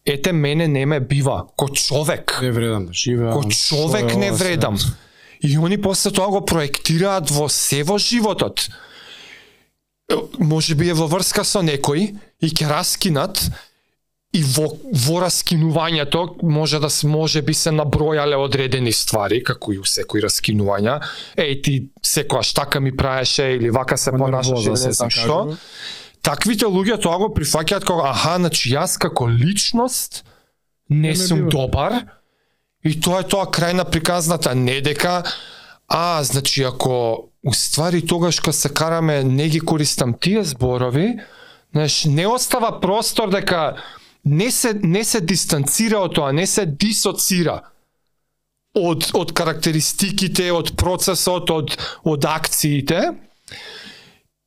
[0.04, 2.38] ете мене не ме бива ко човек.
[2.42, 3.32] Не вредам да живеам.
[3.32, 4.78] Ко човек не вредам.
[5.40, 8.68] И они после тоа го проектираат во се во животот.
[10.38, 13.38] Може би е во врска со некој и ќе раскинат
[14.32, 14.64] и во,
[15.06, 20.24] во раскинувањето може да се може би се набројале одредени ствари, како и у секој
[20.24, 20.98] раскинувања.
[21.36, 25.38] Еј ти секојаш така ми праеше или вака се понашаш или не знам што.
[26.24, 30.22] Таквите луѓе тоа го прифаќаат како аха, значи јас како личност
[30.88, 32.00] не ме сум добар
[32.84, 35.22] и тоа е тоа крај на приказната, не дека
[35.88, 41.18] а, значи ако уствари тогаш кога се караме не ги користам тие зборови,
[41.72, 43.76] знаеш, не остава простор дека
[44.24, 47.60] не се не се дистанцира од тоа, не се дисоцира
[48.74, 53.12] од од карактеристиките, од процесот, од од акциите.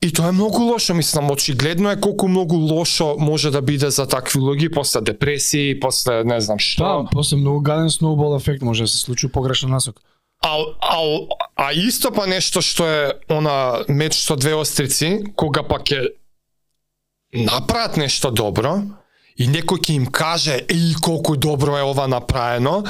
[0.06, 4.06] И тоа е многу лошо, мислам, очигледно е колку многу лошо може да биде за
[4.08, 6.84] такви луѓе после депресии, после не знам што.
[6.84, 10.02] Да, после многу гаден сноубол ефект може да се случи погрешен насок.
[10.44, 11.00] А, а,
[11.56, 16.14] а исто па нешто што е она меч со две острици, кога па ќе
[17.34, 18.84] направат нешто добро
[19.36, 22.84] и некој ќе им каже еј колку добро е ова направено,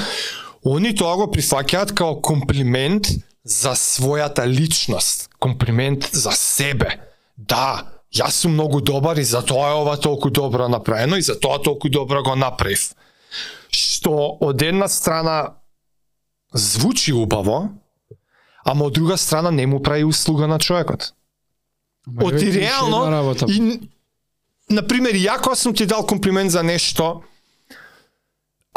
[0.66, 3.10] они тоа го прифаќаат као комплимент
[3.44, 6.98] за својата личност, комплимент за себе.
[7.36, 11.88] Да, јас сум многу добар и затоа е ова толку добро направено и затоа толку
[11.88, 12.94] добро го направив.
[13.70, 15.58] Што од една страна
[16.54, 17.68] звучи убаво,
[18.64, 21.12] ама од друга страна не му прави услуга на човекот.
[22.22, 23.90] Оти реално и
[24.70, 27.22] на пример, јако сум ти дал комплимент за нешто,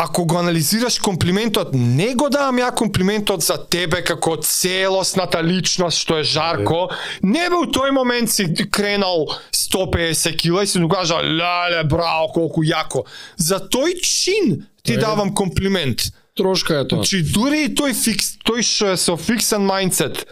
[0.01, 6.21] ако го анализираш комплиментот, не го давам ја комплиментот за тебе како целосната личност што
[6.21, 6.87] е жарко,
[7.23, 12.31] не бе у тој момент си кренал 150 кила и си му кажа, леле, браво,
[12.31, 13.03] колку јако.
[13.35, 16.13] За тој чин ти давам комплимент.
[16.37, 17.03] Трошка е тоа.
[17.03, 20.23] Значи дури и тој фикс, тој што е со фиксен мајндсет.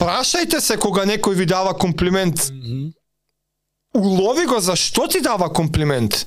[0.00, 2.48] Прашајте се кога некој ви дава комплимент.
[3.94, 6.26] Улови го за што ти дава комплимент.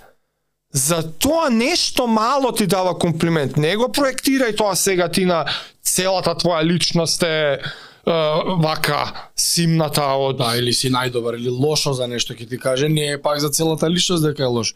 [0.73, 3.57] За тоа нешто мало ти дава комплимент.
[3.57, 5.45] Не го проектирај тоа сега ти на
[5.83, 7.59] целата твоја личност е,
[8.01, 12.89] Uh, вака симната од Да, или си најдобар или лошо за нешто ќе ти каже,
[12.89, 14.73] не е пак за целата личност дека е лош.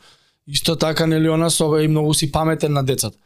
[0.47, 3.17] Исто така нели она со и многу си паметен на децата.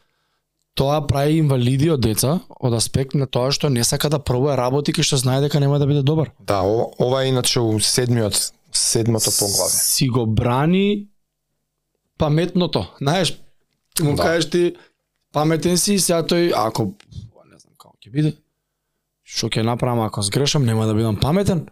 [0.74, 4.92] Тоа прави инвалиди од деца од аспект на тоа што не сака да пробува работи
[4.96, 6.32] кај што знае дека нема да биде добар.
[6.40, 9.68] Да, ова, ова е иначе у седмиот седмото поглавје.
[9.82, 11.08] Си го брани
[12.18, 12.86] паметното.
[13.00, 13.40] Знаеш,
[13.94, 14.22] ти му Да.
[14.22, 14.74] кажеш ти
[15.32, 16.82] паметен си и сега тој ако
[17.50, 18.32] не знам како ќе биде
[19.24, 21.66] што ќе направам ако сгрешам нема да бидам паметен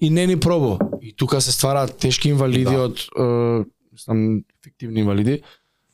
[0.00, 0.78] и не ни пробува.
[1.02, 2.80] И тука се ствараат тешки инвалиди Да.
[2.82, 3.22] од е,
[3.92, 5.42] мислам фиктивни инвалиди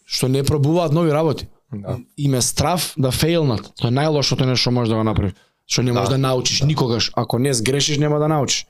[0.05, 1.46] што не пробуваат нови работи.
[1.74, 1.98] Да.
[2.16, 3.72] Им е страв да фейлнат.
[3.76, 5.33] Тоа е најлошото нешто што можеш да го направиш.
[5.66, 6.14] Што не можеш Да.
[6.14, 7.11] да научиш никогаш.
[7.14, 8.66] Ако не сгрешиш нема да научиш.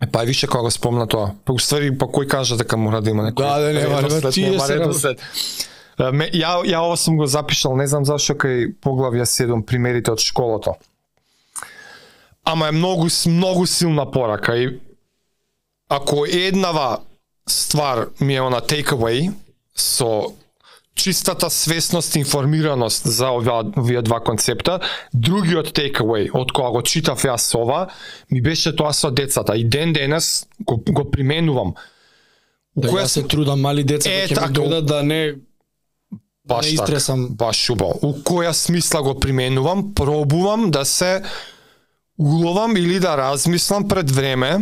[0.00, 1.34] Е, Па више кога го спомна тоа.
[1.44, 3.42] Па уствари па кој кажа дека мора да има некој.
[3.42, 5.20] Да, да, нема, редослед, нема, тие нема се редослед.
[5.98, 10.12] Е, Ме, ја, ја ова сум го запишал, не знам зашто кај поглавја 7 примерите
[10.12, 10.74] од школото.
[12.44, 14.80] Ама е многу многу силна порака и
[15.88, 16.98] ако еднава
[17.48, 19.32] ствар ми е она takeaway
[19.74, 20.32] со
[20.94, 24.80] чистата свесност и информираност за овие, овие два концепта,
[25.14, 27.88] другиот takeaway од кога го читав јас ова,
[28.30, 29.56] ми беше тоа со децата.
[29.56, 31.74] И ден денес го, го применувам.
[32.76, 35.34] Да која ја се трудам мали деца Е, е, ќе така, ми дојдат да не
[36.44, 37.28] Баш не така, истресам.
[37.28, 37.98] баш убаво.
[38.02, 41.22] У која смисла го применувам, пробувам да се
[42.18, 44.58] уловам или да размислам пред време.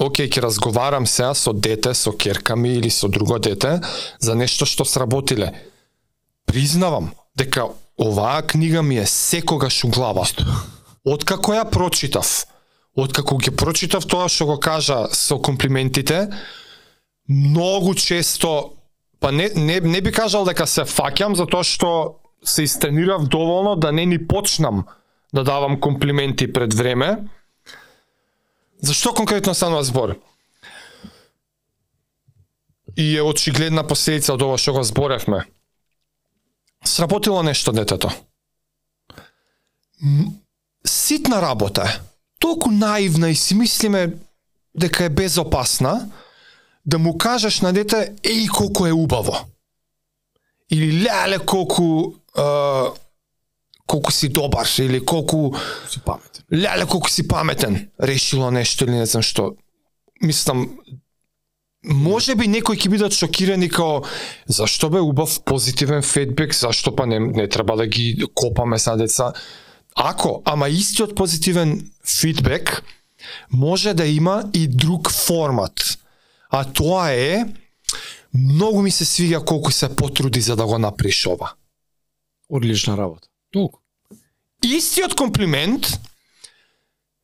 [0.00, 3.80] Океј, ќе разговарам сега со дете, со керка ми или со друго дете
[4.18, 5.52] за нешто што сработиле.
[6.46, 10.26] Признавам дека оваа книга ми е секогаш у глава.
[11.04, 12.46] Откако ја прочитав,
[12.96, 16.26] откако ги прочитав тоа што го кажа со комплиментите,
[17.28, 18.74] многу често
[19.20, 23.92] па не, не, не би кажал дека се фаќам затоа што се истренирав доволно да
[23.92, 24.84] не ни почнам
[25.32, 27.28] да давам комплименти пред време.
[28.82, 30.20] Зашто конкретно станува збор?
[32.96, 35.44] И е очигледна последица од ова што го зборевме.
[36.84, 38.10] Сработило нешто детето.
[40.86, 42.00] Ситна работа е.
[42.40, 44.12] Толку наивна и си мислиме
[44.74, 46.10] дека е безопасна,
[46.86, 49.46] да му кажеш на дете еј колку е убаво.
[50.70, 52.90] Или леле колку а,
[53.86, 55.52] колку си добар или колку
[55.90, 56.44] си паметен.
[56.52, 59.56] леле колку си паметен, решило нешто или не знам што.
[60.22, 60.78] Мислам
[61.84, 64.04] може би некои ќе бидат шокирани као
[64.48, 69.32] зашто бе убав позитивен фидбек, зашто па не, не треба да ги копаме са деца.
[69.96, 72.82] Ако, ама истиот позитивен фидбек
[73.50, 75.98] може да има и друг формат.
[76.50, 77.44] А тоа е
[78.34, 81.52] многу ми се свиѓа колку се потруди за да го направиш ова.
[82.48, 83.28] Одлична работа.
[83.54, 83.80] Толку.
[84.66, 86.00] Истиот комплимент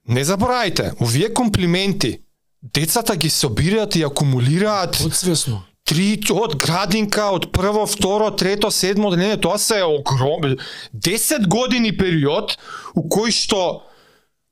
[0.07, 2.21] не заборајте, овие комплименти
[2.62, 5.64] децата ги собираат и акумулираат Подсвесно.
[5.85, 10.55] три од градинка, од прво, второ, трето, седмо, не, не, тоа се огром
[10.95, 12.59] 10 години период
[12.95, 13.83] у кој што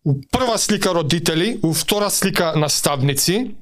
[0.05, 3.55] у прва слика родители, у втора слика наставници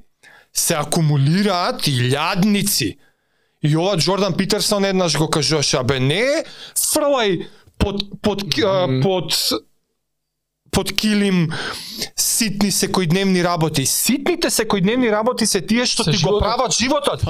[0.53, 2.97] се акумулираат илјадници.
[3.61, 7.45] И ова Джордан Питерсон еднаш го кажуваше, абе не фрлај
[7.77, 9.01] под под mm.
[9.03, 9.33] под
[10.71, 11.47] под килим
[12.15, 13.85] ситни секојдневни работи.
[13.85, 16.43] Ситните секојдневни работи се тие што Се ти го животот.
[16.43, 17.23] прават животот.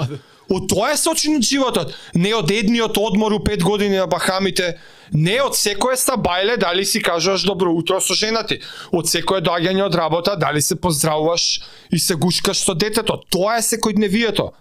[0.49, 1.93] Од тоа е сочинет животот.
[2.15, 4.77] Не од едниот одмор у пет години на Бахамите,
[5.13, 9.83] не од секое стабајле дали си кажуваш добро утро со жена ти, од секое доаѓање
[9.85, 13.19] од работа дали се поздравуваш и се гушкаш со детето.
[13.29, 14.51] Тоа е секојдневието.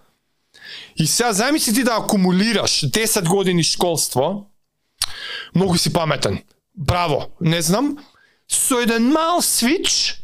[0.96, 4.46] И сега замисли ти да акумулираш 10 години школство,
[5.56, 6.38] многу си паметен.
[6.76, 7.96] Браво, не знам,
[8.48, 10.20] со еден мал свич,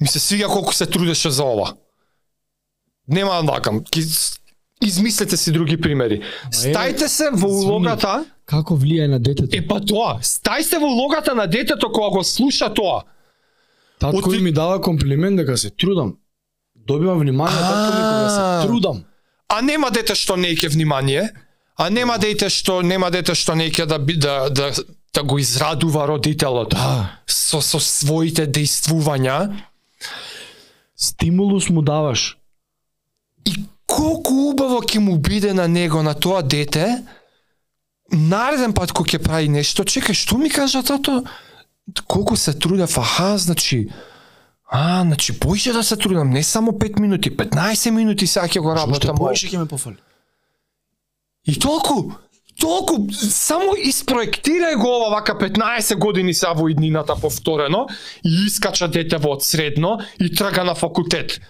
[0.00, 1.74] ми се свиѓа колку се трудеше за ова.
[3.08, 3.80] Нема да лакам.
[3.82, 4.38] Ги-
[4.82, 6.14] Измислете си други примери.
[6.14, 7.64] е, Стајте се во извини.
[7.66, 9.50] улогата Како влијае на детето?
[9.52, 13.02] Е па тоа, стај се во логата на детето кога го слуша тоа.
[13.98, 16.16] Татко отви- ми дава комплимент дека се трудам.
[16.76, 19.04] Добивам внимание татко ми кога се трудам.
[19.48, 21.30] А нема дете што не ќе внимание,
[21.78, 24.72] а нема дете што нема дете што не ќе да би- да да
[25.14, 27.18] да го израдува родителот Да.
[27.26, 29.56] со со своите дејствувања
[30.96, 32.36] Стимулус му даваш.
[33.44, 33.54] и
[33.86, 37.02] колку убаво ќе му биде на него на тоа дете
[38.10, 41.24] нареден пат кога ќе прави нешто чекај што ми кажа тато
[42.04, 43.88] колку се трудев аха значи
[44.70, 48.74] А, значи поише да се трудам, не само 5 минути, 15 минути сега ќе го
[48.74, 49.16] работам.
[49.16, 49.96] поише ќе ме пофали.
[51.48, 52.12] И толку,
[52.60, 57.86] толку, само испроектирај го ова вака 15 години сега во иднината повторено
[58.24, 61.40] и искача дете во од средно и трага на факултет.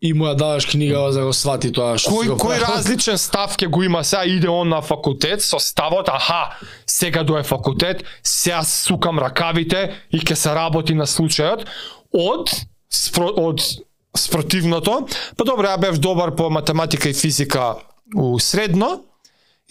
[0.00, 3.20] И му ја даваш книга за да го свати тоа што Кој го кој различен
[3.20, 4.00] став ќе го има?
[4.04, 10.24] Сега иде он на факултет со ставот аха сега дое факултет сега сукам ракавите и
[10.24, 11.68] ќе се работи на случајот
[12.12, 12.52] од
[12.88, 13.60] спро, од
[14.16, 15.04] спротивното.
[15.36, 17.74] Па добро ја бев добар по математика и физика
[18.14, 19.04] у средно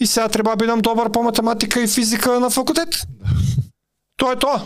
[0.00, 3.06] и сега треба да бидам добар по математика и физика на факултет
[4.16, 4.62] тоа е тоа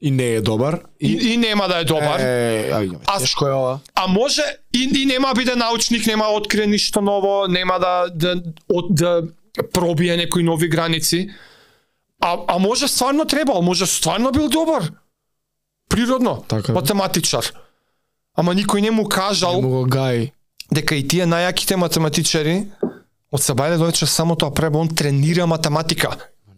[0.00, 0.80] И не е добар.
[1.00, 2.70] и, и нема да е добар Е,
[3.06, 3.78] А- тешко е ова.
[3.94, 4.42] А може
[4.74, 8.86] и, и нема да биде научник, нема да открие ништо ново, нема да да од,
[8.90, 9.22] да
[9.72, 11.30] пробие некои нови граници.
[12.20, 14.90] А а може стварно требал, може стварно бил добар.
[15.88, 17.52] Природно, Така математичар.
[18.34, 19.86] Ама никој не му кажал Не му
[20.72, 22.64] дека и тие најаките математичари
[23.32, 26.12] од Сабајле до вечер само тоа преба, он тренира математика.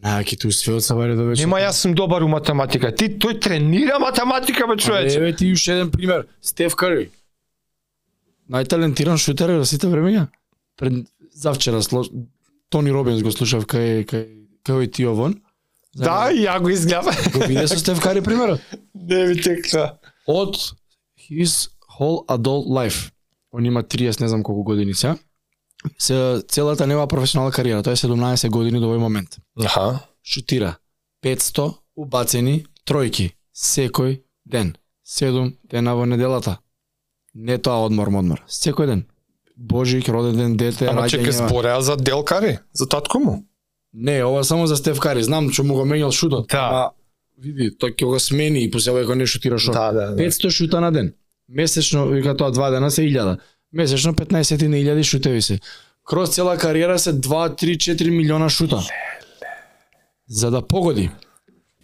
[0.04, 1.46] Најаки ту све од сабаре до вечер.
[1.46, 2.90] Нема јас сум добар у математика.
[2.92, 5.16] Ти тој тренира математика бе човече.
[5.16, 6.26] Еве ти уште еден пример.
[6.42, 7.08] Стеф Кари.
[8.52, 10.26] Најталентиран шутер во сите времења.
[10.76, 12.04] Пред завчера сло...
[12.68, 14.26] Тони Робинс го слушав кај кај
[14.66, 15.38] кај ти овон.
[15.96, 17.08] Да, ја го изгледав.
[17.32, 18.60] Го виде со Стеф Кари примерот.
[18.94, 19.94] Не ми текла.
[20.26, 20.58] Од
[21.30, 23.12] his whole adult life.
[23.52, 25.16] Он има 30 не знам колку години сега.
[25.98, 29.36] Се целата нева професионална кариера, тоа е 17 години до овој момент.
[29.64, 30.00] Аха.
[30.24, 30.76] Шутира
[31.24, 34.76] 500 убацени тројки секој ден.
[35.06, 36.58] 7 дена во неделата.
[37.34, 38.42] Не тоа одмор, одмор.
[38.48, 39.04] Секој ден.
[39.56, 41.30] Божик, роден ден, дете, Ама раѓање.
[41.30, 43.44] збореа за Делкари, за татко му.
[43.92, 45.22] Не, ова само за Стеф Кари.
[45.22, 46.48] Знам што му го менјал шутот.
[46.50, 46.58] Да.
[46.58, 46.90] Ама,
[47.38, 49.72] види, тој ќе го смени и после ова не шутира шо.
[49.72, 51.14] да, 500 шута на ден.
[51.48, 53.38] Месечно, вика тоа два дена се 1000.
[53.74, 55.60] Месечно 15 на 1000 шутеви се.
[56.04, 58.82] Кроз цела кариера се 2, 3, 4 милиона шута.
[60.28, 61.10] За да погоди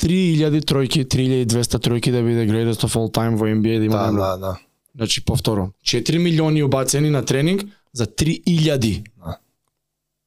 [0.00, 4.12] 3000 тројки, 3200 тројки да биде greatest of all time во NBA да има Да,
[4.12, 4.58] да, да.
[4.96, 7.62] Значи повторам, 4 милиони убацени на тренинг
[7.92, 9.04] за 3000.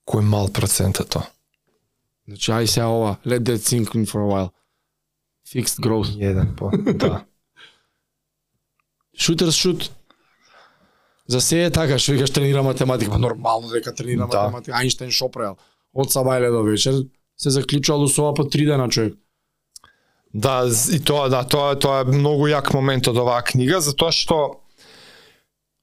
[0.06, 1.24] Кој мал процент е тоа?
[2.28, 4.50] Значи ај сега ова, let that sink in for a while.
[5.48, 6.16] Fixed growth.
[6.20, 7.26] Еден по, да.
[9.18, 9.92] Шутерс шут.
[11.34, 14.44] За се е така, што викаш тренира математика, па нормално дека тренира Да.
[14.46, 14.78] математика.
[14.78, 15.58] Ајнштаин шо правил?
[15.94, 16.94] Од сабајле до вечер
[17.38, 19.16] се заклучувал усова по три дена човек.
[20.34, 24.62] Да, и тоа, да, тоа, тоа е многу јак момент од оваа книга, затоа што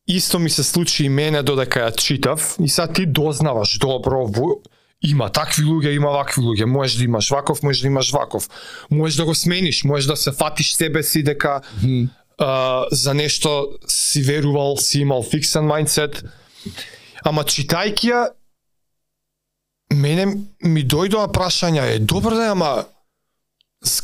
[0.06, 4.62] исто ми се случи и мене додека ја читав, и сега ти дознаваш добро, во,
[5.02, 8.48] има такви луѓе, има вакви луѓе, можеш да имаш ваков, можеш да имаш ваков.
[8.90, 11.60] Можеш да го смениш, можеш да се фатиш себе си дека
[12.40, 16.22] а, за нешто си верувал, си имал фиксен мајндсет.
[17.24, 18.22] Ама читајќи ја,
[19.92, 20.26] мене
[20.64, 22.72] ми дојдоа прашања, е добро да ама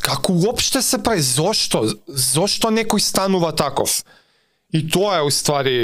[0.01, 4.03] како уопште се прави, зошто, зошто некој станува таков?
[4.73, 5.79] И тоа е уствари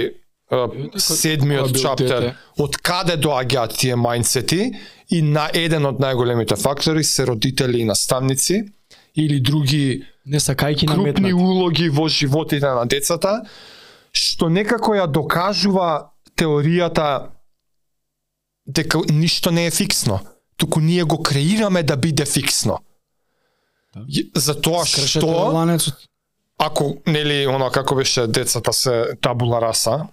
[1.00, 4.72] седмиот чаптер, од каде доаѓаат тие мајндсети?
[5.12, 8.62] И на еден од најголемите фактори се родители и наставници
[9.14, 13.42] или други Не сакајки крупни улоги во животите на децата,
[14.14, 17.32] што некако ја докажува теоријата
[18.66, 20.20] дека ништо не е фиксно,
[20.56, 22.78] туку ние го креираме да биде фиксно.
[23.96, 24.04] Да.
[24.34, 26.06] Затоа Скршете што, ланецот.
[26.58, 30.06] ако, нели, оно како беше децата се табула раса,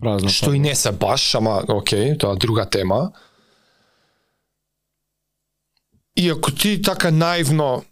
[0.00, 0.28] Празно.
[0.28, 3.12] што и не се баш, ама окей, тоа друга тема.
[6.16, 7.84] И ако ти така наивно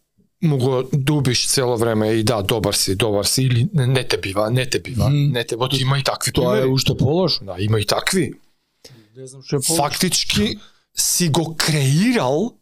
[0.42, 4.16] му го дубиш цело време и да, добар си, добар си, или не, не те
[4.16, 5.32] бива, не те бива, Мгм.
[5.32, 6.72] не те, вот има и такви Тоа е примери.
[6.72, 7.44] уште полошо.
[7.44, 8.32] Да, има и такви.
[9.16, 9.82] Не знам што е полошо.
[9.82, 10.58] Фактички
[10.96, 12.54] си го креирал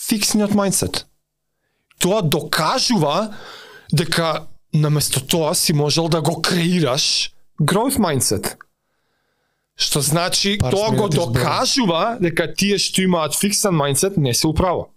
[0.00, 1.04] фиксниот мајндсет.
[1.98, 3.34] Тоа докажува
[3.92, 7.32] дека наместо тоа си можел да го креираш
[7.62, 8.54] growth mindset.
[9.76, 14.88] Што значи Пар тоа го докажува дека тие што имаат фиксен мајндсет не се управо.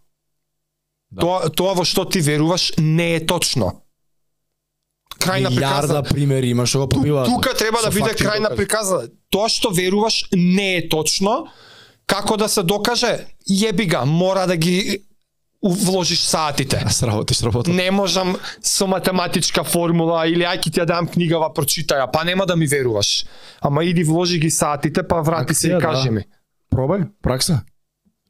[1.13, 1.21] Да.
[1.21, 3.83] Тоа тоа во што ти веруваш не е точно.
[5.21, 5.53] Крај на приказна.
[5.53, 7.03] Милиарда примери има што го.
[7.29, 9.05] Тука треба да биде крај на приказна.
[9.29, 11.47] Тоа што веруваш не е точно.
[12.09, 13.27] Како да се докаже?
[13.47, 15.03] Јеби ga, мора да ги
[15.63, 16.81] вложиш саатите.
[16.83, 17.71] Да сработиш работа.
[17.71, 22.45] Не можам со математичка формула или ајки ти ја дам книгава, прочитај ја, па нема
[22.45, 23.25] да ми веруваш.
[23.61, 26.11] Ама иди вложи ги саатите, па врати се и Акција, кажи да.
[26.11, 26.25] ми.
[26.73, 27.61] Пробај, пракса.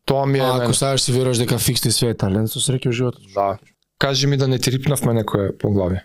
[0.05, 2.91] Тоа ми е А ако ставаш си веруваш дека фиксни све е талент, со среќа
[2.91, 3.23] во животот.
[3.35, 3.57] Да.
[3.97, 5.99] Кажи ми да не ти рипнавме некое по глави.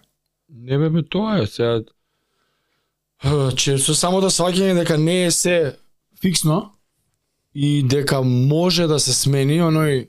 [0.48, 1.82] Не бе, бе, тоа е сега.
[3.56, 5.76] Че со само да сваќање дека не е се
[6.22, 6.72] фиксно
[7.54, 10.08] и дека може да се смени оној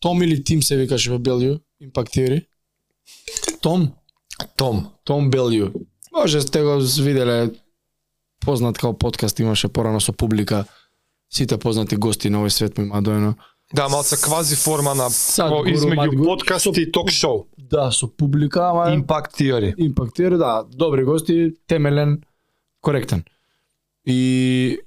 [0.00, 2.44] Том или Тим се викаше во Белју, Impact Theory.
[3.60, 3.92] Том,
[4.56, 4.88] Том.
[5.04, 5.72] Том Белју.
[6.12, 7.50] Може сте го виделе
[8.40, 10.64] познат као подкаст имаше порано со публика.
[11.30, 13.34] Сите познати гости на овој свет му има доено.
[13.74, 17.46] Да, малце квази форма на ко- измеѓу подкаст и ток шоу.
[17.58, 19.74] Да, со публика, ама Impact Theory.
[19.76, 22.22] Impact Theory, да, добри гости, темелен,
[22.82, 23.24] коректен.
[24.06, 24.80] И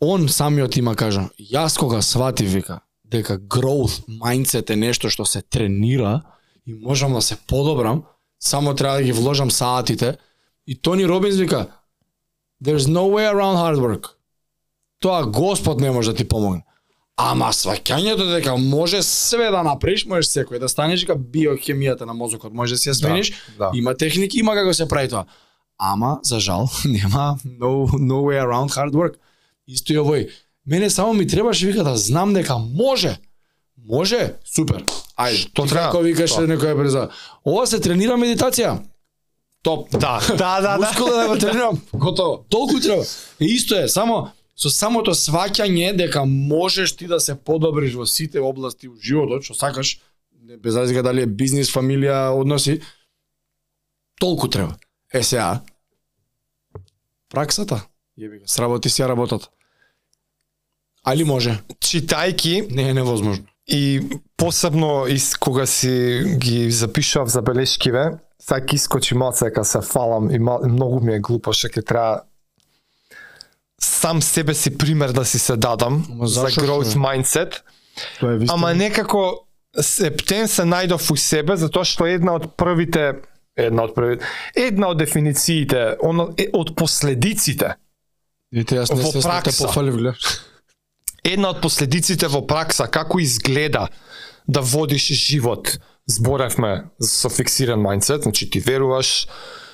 [0.00, 5.42] он самиот има кажа, јас кога свати вика дека growth mindset е нешто што се
[5.42, 6.22] тренира
[6.66, 8.02] и можам да се подобрам,
[8.40, 10.16] само треба да ги вложам саатите.
[10.66, 11.66] И Тони Робинс вика,
[12.64, 14.16] there's no way around hard work.
[15.02, 16.62] Тоа Господ не може да ти помогне.
[17.16, 22.54] Ама сваќањето дека може све да направиш, можеш секој да станеш дека биохемијата на мозокот
[22.54, 23.70] може да си ја смениш, да.
[23.74, 25.26] има техники, има како се прави тоа.
[25.78, 29.18] Ама за жал нема no no way around hard work.
[29.68, 30.30] Исто и овој.
[30.66, 33.18] Мене само ми требаше вика да знам дека може.
[33.88, 34.34] Може?
[34.44, 34.84] Супер.
[35.18, 35.36] Ајде.
[35.36, 35.90] Што Ти треба?
[35.90, 36.46] Како викаш Тоа.
[36.46, 37.08] некоја преза.
[37.44, 38.78] Ова се тренира медитација.
[39.62, 39.90] Топ.
[39.90, 40.78] Да, да, да, да.
[40.78, 41.80] Мускула да го тренирам.
[41.92, 42.44] Готово.
[42.48, 43.04] Толку треба.
[43.40, 44.30] Исто е, само
[44.62, 49.56] со самото сваќање дека можеш ти да се подобриш во сите области во животот, што
[49.58, 49.96] сакаш,
[50.62, 52.78] без разлика дали е бизнис, фамилија, односи,
[54.20, 54.76] толку треба.
[55.12, 55.64] Е сега,
[57.32, 57.82] праксата,
[58.18, 59.50] јеби го, сработи си ја работата.
[61.02, 63.44] Али може, Читајки не е невозможно.
[63.66, 64.00] и
[64.36, 70.38] посебно из кога си ги запишав забелешкиве, сега ќе искочи малце дека се фалам и
[70.38, 72.22] мал, многу ми е глупо што ќе треба
[73.82, 77.60] сам себе си пример да си се дадам Ама за growth mindset,
[78.20, 78.54] Тоа е вистина.
[78.54, 79.46] ама некако
[79.80, 83.12] септен се најдов у себе затоа што една од првите
[83.56, 84.24] една од првите
[84.56, 87.74] една од дефинициите, оно е од последиците
[88.52, 89.66] Видите, јас не во се те пракса.
[89.66, 90.14] пофалив,
[91.24, 93.88] една од последиците во пракса како изгледа
[94.48, 95.78] да водиш живот.
[96.06, 99.26] Зборевме со фиксиран мајндсет, значи ти веруваш,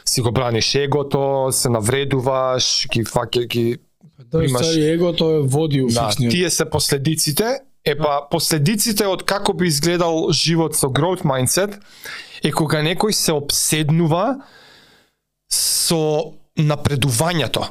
[0.05, 3.79] си го браниш егото, се навредуваш, ги фаќа ги
[4.19, 4.77] Да, Имаш- имаш...
[4.77, 7.61] егото е води у да, тие се последиците.
[7.85, 11.79] Е па последиците од како би изгледал живот со growth mindset
[12.43, 14.43] е кога некој се обседнува
[15.49, 17.69] со напредувањето.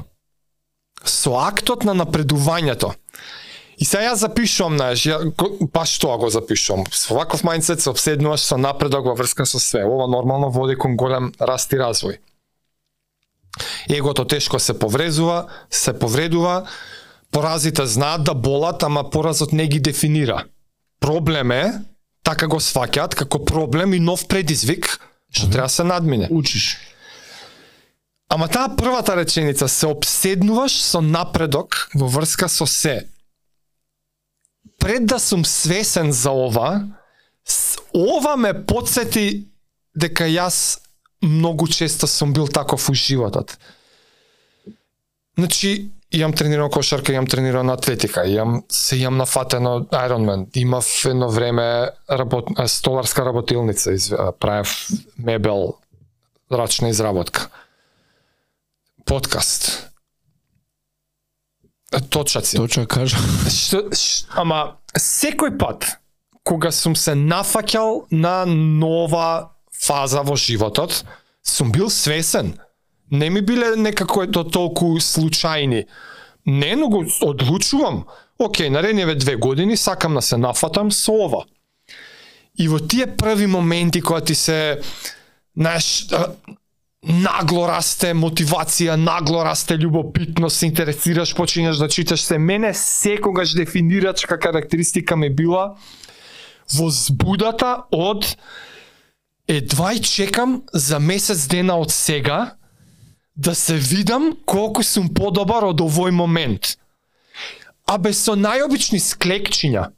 [1.04, 2.94] Со актот на напредувањето.
[3.78, 5.18] И сега јас запишувам, знаеш, ја
[5.70, 6.88] баш тоа го запишувам.
[6.90, 9.84] Со ваков мајндсет се обседнуваш со напредок во врска со све.
[9.86, 12.18] Ова нормално води кон голем раст и развој.
[13.88, 16.68] Егото тешко се поврезува, се повредува,
[17.32, 20.44] поразите знаат да болат, ама поразот не ги дефинира.
[21.00, 21.72] Проблем е,
[22.22, 24.98] така го сваќаат како проблем и нов предизвик,
[25.30, 26.28] што треба да се надмине.
[26.30, 26.76] Учиш.
[28.28, 33.08] Ама таа првата реченица се обседнуваш со напредок во врска со се.
[34.78, 36.84] Пред да сум свесен за ова,
[37.94, 39.48] ова ме подсети
[39.96, 40.78] дека јас
[41.22, 43.58] многу често сум бил таков у животот.
[45.38, 51.90] Значи, имам тренирано кошарка, имам тренирано атлетика, имам се имам нафатено Ironman, имав едно време
[52.10, 54.88] работ, столарска работилница, из, правев
[55.18, 55.74] мебел,
[56.50, 57.48] рачна изработка
[59.08, 59.90] подкаст.
[62.10, 62.56] Точаци.
[62.56, 63.16] Точа кажа.
[63.48, 65.96] Што, ш, ама секој пат
[66.44, 71.04] кога сум се нафаќал на нова фаза во животот,
[71.42, 72.58] сум бил свесен.
[73.10, 75.86] Не ми биле некако до толку случајни.
[76.46, 78.04] Не, но го одлучувам.
[78.40, 81.44] Океј, наредниве две години сакам да се нафатам со ова.
[82.58, 84.80] И во тие први моменти кога ти се
[85.56, 86.06] знаеш,
[87.02, 92.38] нагло расте мотивација, нагло расте љубопитност, се интересираш, почињаш да читаш се.
[92.38, 95.74] Мене секогаш дефинирачка карактеристика ми била
[96.74, 98.36] возбудата од
[99.48, 102.54] едва и чекам за месец дена од сега
[103.36, 106.76] да се видам колку сум подобар од овој момент.
[107.86, 109.88] А без со најобични склекчиња.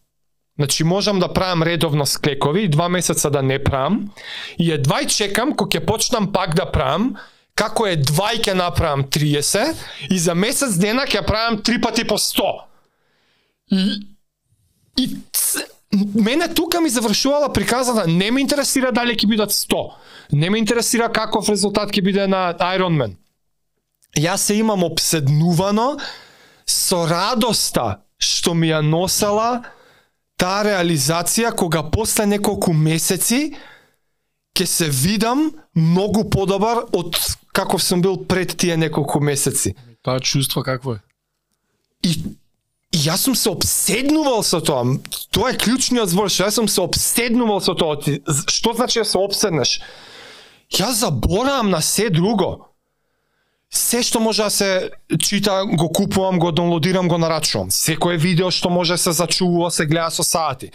[0.61, 4.13] Значи можам да правам редовно склекови два месеца да не правам
[4.59, 7.17] и едва и чекам кога ќе почнам пак да правам
[7.55, 9.75] како е два и ќе направам 30
[10.11, 12.45] и за месец дена ќе правам три пати по 100.
[13.73, 14.07] И,
[15.01, 15.09] и
[16.15, 19.91] мене тука ми завршувала приказата, не ме интересира дали ќе бидат 100.
[20.33, 23.17] Не ме интересира каков резултат ќе биде на Ironman.
[24.19, 25.99] Јас се имам обседнувано
[26.67, 29.63] со радоста што ми ја носела
[30.37, 33.57] таа реализација кога после неколку месеци
[34.55, 37.17] ќе се видам многу подобар од
[37.53, 39.75] каков сум бил пред тие неколку месеци.
[40.03, 41.01] Тоа чувство какво е?
[42.03, 42.15] И, и
[43.01, 44.85] јас сум се обседнувал со тоа.
[45.33, 47.99] Тоа е клучниот збор, што јас сум се обседнувал со тоа.
[48.47, 49.81] Што значи да се обседнеш?
[50.71, 52.71] Јас заборавам на се друго.
[53.71, 57.71] Се што може да се чита, го купувам, го доwnloadирам, го нарачувам.
[57.71, 60.73] Секое видео што може да се зачува, се гледа со сати.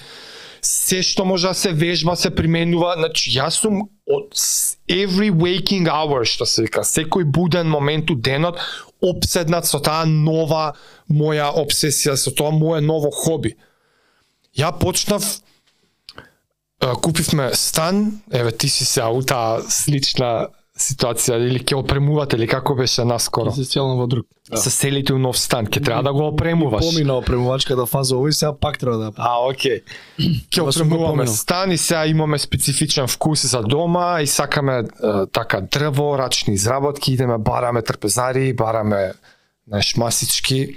[0.62, 2.96] Се што може да се вежба, се применува.
[2.98, 4.32] Значи, јас сум од
[4.88, 8.60] every waking hour, што се вика, секој буден момент у денот,
[9.10, 10.74] обседнат со таа нова
[11.10, 13.56] моја обсесија, со тоа моје ново хоби.
[14.56, 15.26] Ја почнав
[17.02, 22.76] купивме стан, еве ти си се у таа слична ситуација или ќе опремувате или како
[22.76, 23.54] беше наскоро.
[23.56, 24.28] Се целно во друг.
[24.52, 26.84] Се селите у нов стан, ќе треба да го опремуваш.
[26.84, 29.82] Помина опремувачката фаза овој сега пак треба да А, окей.
[30.52, 34.86] Ќе опремуваме стан и сега имаме специфичен вкус за дома и сакаме е,
[35.32, 39.14] така дрво, рачни изработки, идеме бараме трпезари, бараме
[39.68, 40.76] знаеш масички.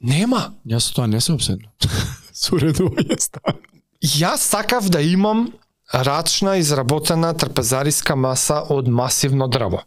[0.00, 0.54] Нема.
[0.66, 1.68] Јас тоа не се обседнам.
[2.32, 3.60] Со уредување стан.
[4.00, 5.50] Јас сакав да имам
[5.94, 9.82] рачна изработена трпезариска маса од масивно дрво.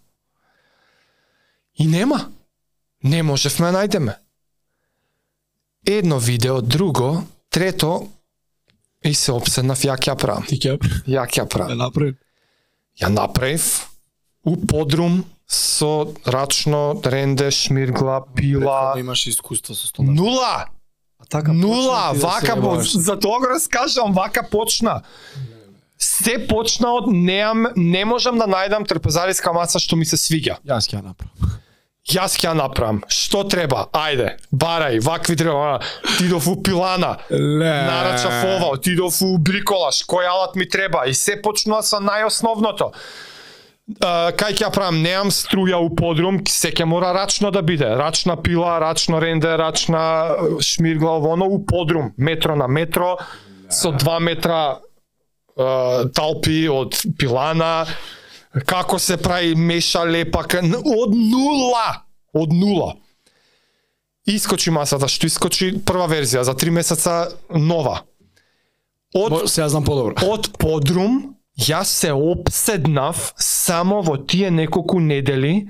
[1.75, 2.29] И нема.
[3.03, 4.15] Не можевме да најдеме.
[5.85, 8.07] Едно видео, друго, трето,
[9.03, 10.45] и се обседнав ја ќе ја правам.
[10.47, 10.77] Ти ќе
[11.07, 11.77] Ја ќе ја правам.
[11.77, 12.15] направи.
[13.01, 13.89] Ја направив
[14.45, 18.93] у подрум со рачно, ренде, шмиргла, пила.
[18.93, 20.07] Да имаш искуство со стола.
[20.07, 20.65] Нула!
[21.19, 22.97] А така Нула, да вака по, јаваш.
[22.97, 25.01] за тоа го раскажам, вака почна.
[25.97, 30.59] Се почна од неам, не можам да најдам трпезариска маса што ми се свиѓа.
[30.67, 31.59] Јас ќе ја направам.
[32.03, 32.97] Јас ќе ја направам.
[33.07, 33.85] Што треба?
[33.95, 35.79] Ајде, барај, вакви треба.
[36.17, 37.71] Тидов у пилана, Ле.
[37.87, 42.91] нарачав ова, отидов у бриколаш, кој алат ми треба и се почнува со најосновното.
[43.99, 47.87] Uh, кај ќе ја правам, неам струја у подрум, се ќе мора рачно да биде.
[47.87, 53.17] Рачна пила, рачно ренде, рачна шмиргла, оно у подрум, метро на метро,
[53.69, 54.79] со 2 метра
[55.55, 57.85] талпи од пилана,
[58.69, 62.93] како се прави меша лепак, од нула, од нула.
[64.29, 67.13] Искочи масата, што искочи прва верзија, за 3 месеца
[67.51, 68.03] нова.
[69.13, 70.15] Од Сега знам подобро.
[70.33, 75.69] од подрум јас се обседнав само во тие неколку недели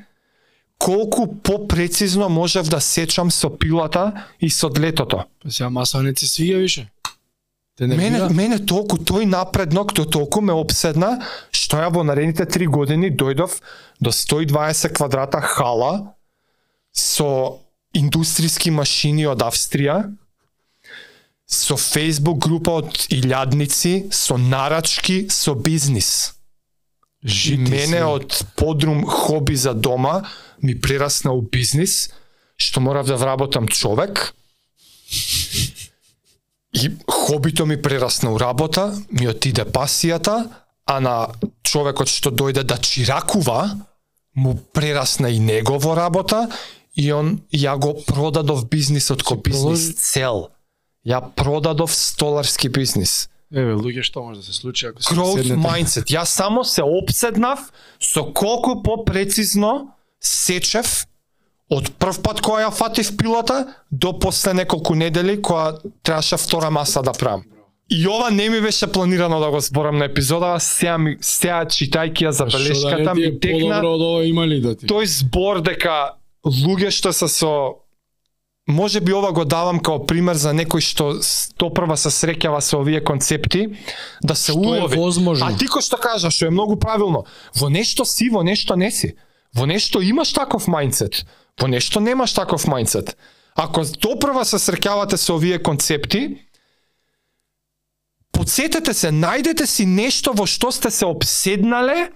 [0.77, 5.23] колку попрецизно можев да сечам со пилата и со длетото.
[5.43, 6.89] Па Сега маса не ти свиѓа више.
[7.76, 12.03] Те не Мене, мене, мене толку тој напреднок, тој толку ме обседна, што ја во
[12.05, 13.57] наредните три години дојдов
[13.99, 16.13] до 120 квадрата хала
[16.93, 17.57] со
[17.97, 20.13] индустријски машини од Австрија,
[21.49, 26.34] со Facebook група од илјадници, со нарачки, со бизнис.
[27.24, 28.03] Жити мене си.
[28.03, 30.24] од подрум хоби за дома
[30.61, 32.11] ми прерасна у бизнис,
[32.57, 34.34] што морав да вработам човек.
[36.74, 40.49] И хобито ми прерасна у работа, ми отиде пасијата,
[40.86, 41.28] а на
[41.63, 43.78] човекот што дојде да чиракува,
[44.36, 46.49] му прерасна и негово работа
[46.95, 50.49] и он ја го продадов бизнисот ко бизнис цел.
[51.05, 53.30] Ја продадов столарски бизнис.
[53.53, 55.61] Еве, луѓе, што може да се случи ако се Growth седнете?
[55.61, 56.05] mindset.
[56.09, 57.59] Јас само се обседнав
[57.99, 61.05] со колку попрецизно сечев
[61.72, 67.01] од прв пат кога ја фатив пилата до после неколку недели кога требаше втора маса
[67.01, 67.43] да правам.
[67.91, 72.28] И ова не ми беше планирано да го зборам на епизода, сега, ми, сега читајќи
[72.28, 74.88] ја забелешката да ми е текна од има ли да ти?
[74.88, 77.76] тој збор дека луѓе што се со
[78.68, 83.03] може би ова го давам као пример за некој што стопрва се среќава со овие
[83.03, 83.68] концепти
[84.24, 84.97] да се Што е улови.
[84.97, 85.45] возможно?
[85.47, 87.26] А ти кој што кажа, што е многу правилно,
[87.59, 89.16] во нешто си, во нешто не си.
[89.53, 91.26] Во нешто имаш таков мајндсет,
[91.59, 93.15] во нешто немаш таков мајндсет.
[93.55, 96.41] Ако допрва се среќавате со овие концепти,
[98.33, 102.09] подсетете се, најдете си нешто во што сте се обседнале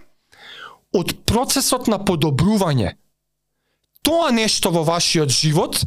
[0.93, 2.95] од процесот на подобрување.
[4.01, 5.83] тоа нешто во вашиот живот,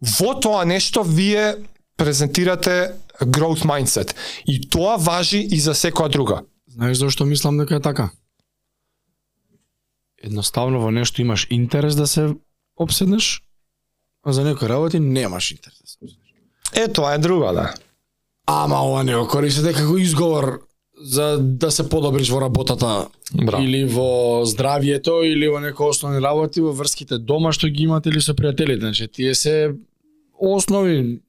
[0.00, 1.60] во тоа нешто вие
[1.96, 4.14] презентирате growth mindset.
[4.46, 6.42] И тоа важи и за секоја друга.
[6.66, 8.10] Знаеш зашто мислам дека е така?
[10.22, 12.34] Едноставно во нешто имаш интерес да се
[12.82, 13.42] обседнеш,
[14.26, 16.28] а за некои работи немаш интерес да се обседнеш.
[16.74, 17.74] Е, тоа е друга, да.
[18.46, 20.60] Ама ова не го користите како изговор
[21.02, 23.62] за да се подобриш во работата Браво.
[23.62, 28.20] или во здравието или во некои основни работи во врските дома што ги имате или
[28.20, 28.80] со пријателите.
[28.80, 29.74] Значи тие се
[30.38, 31.20] основи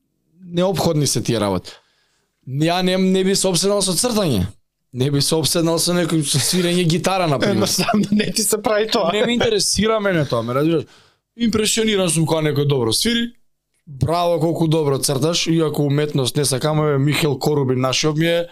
[0.43, 1.71] необходни се тие работи.
[2.47, 4.45] Ја не, не би се обседнал со цртање.
[4.93, 7.63] Не би се обседнал со некој со свирење гитара на пример.
[7.63, 9.11] Едноставно не ти се прави тоа.
[9.13, 10.83] не ме интересира мене тоа, ме разбираш.
[11.37, 13.31] Импресиониран сум кога некој добро свири.
[13.87, 18.47] Браво колку добро црташ, иако уметност не сакам, е Михел Корубин нашиот ми е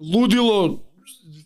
[0.00, 0.78] лудило.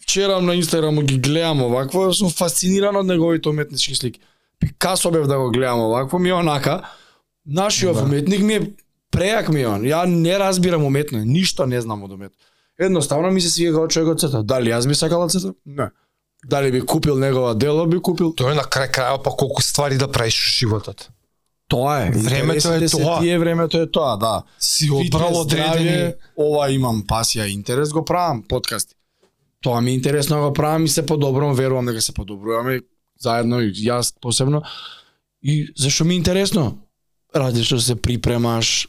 [0.03, 4.20] Вчера на Инстаграму ги гледам овакво, сум фасциниран од неговите уметнички слики.
[4.61, 6.83] Пикасо бев да го гледам овакво, ми е онака.
[7.47, 8.03] Нашиот Да.
[8.03, 8.72] уметник ми е
[9.11, 9.83] преак ми е он.
[9.83, 12.33] Ја не разбирам уметно, ништо не знам од умет.
[12.79, 14.43] Едноставно ми се свига како човекот црта.
[14.43, 15.55] Дали јас би сакал цртам?
[15.66, 15.91] Не.
[16.47, 18.34] Дали би купил негова дело, би купил.
[18.34, 21.09] Тоа е на крај крајот па колку ствари да правиш во животот.
[21.68, 22.11] Тоа е.
[22.11, 23.20] Времето е тоа.
[23.20, 24.43] Тие времето е тоа, да.
[24.59, 28.95] Си одбрал одредени ова имам пасија и интерес, го правам подкасти.
[29.61, 32.80] Тоа ми е интересно да го правам и се подобрувам, верувам дека се подобруваме
[33.20, 34.62] заедно и јас посебно.
[35.43, 36.78] И зашо ми е интересно?
[37.36, 38.89] Ради што се припремаш,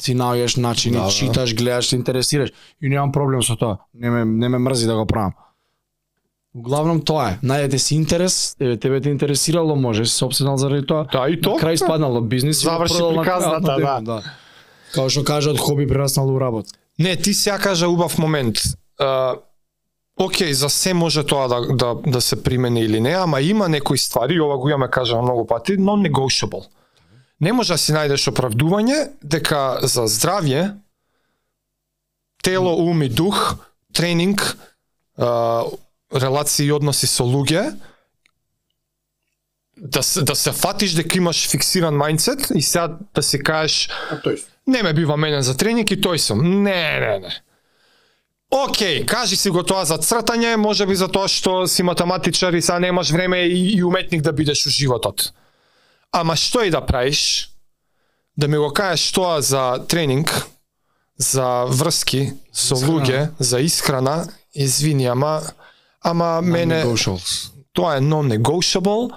[0.00, 1.10] си наоѓаш начини, Да, да.
[1.10, 2.50] читаш, гледаш, се интересираш
[2.82, 3.78] и немам проблем со тоа.
[3.94, 5.32] Не ме не ме мрзи да го правам.
[6.54, 7.38] Углавном тоа е.
[7.44, 11.04] Најдете си интерес, еве тебе те интересирало, може се обседнал заради тоа.
[11.12, 11.60] Да, и тоа.
[11.60, 14.00] крај спаднал од бизнис Заврши на приказната, на да.
[14.00, 14.22] да.
[14.94, 16.72] Као што кажа од хоби прераснало у работа.
[16.98, 18.58] Не, ти сега кажа убав момент.
[18.98, 19.38] Uh,
[20.18, 23.98] Океј, за се може тоа да, да, да се примени или не, ама има некои
[23.98, 26.66] ствари, ова го имаме кажано многу пати, non-negotiable.
[27.40, 30.74] Не може да си најдеш оправдување дека за здравје,
[32.42, 33.54] тело, ум и дух,
[33.94, 34.42] тренинг,
[35.18, 35.70] uh,
[36.14, 37.76] релации и односи со луѓе,
[39.76, 43.88] да се, да се фатиш дека имаш фиксиран мајндсет и сега да си кажеш
[44.66, 46.42] не ме бива мене за тренинг и тој сум.
[46.62, 47.32] Не, не, не.
[48.52, 52.62] Океј, кажи си го тоа за цртање, може би за тоа што си математичар и
[52.62, 55.32] сега немаш време и, и уметник да бидеш у животот.
[56.12, 57.50] Ама што и да правиш,
[58.36, 60.32] да ми го кажеш тоа за тренинг,
[61.18, 65.42] за врски со луѓе, за исхрана, извини, ама
[66.10, 66.82] ама мене
[67.72, 69.12] тоа е non-negotiable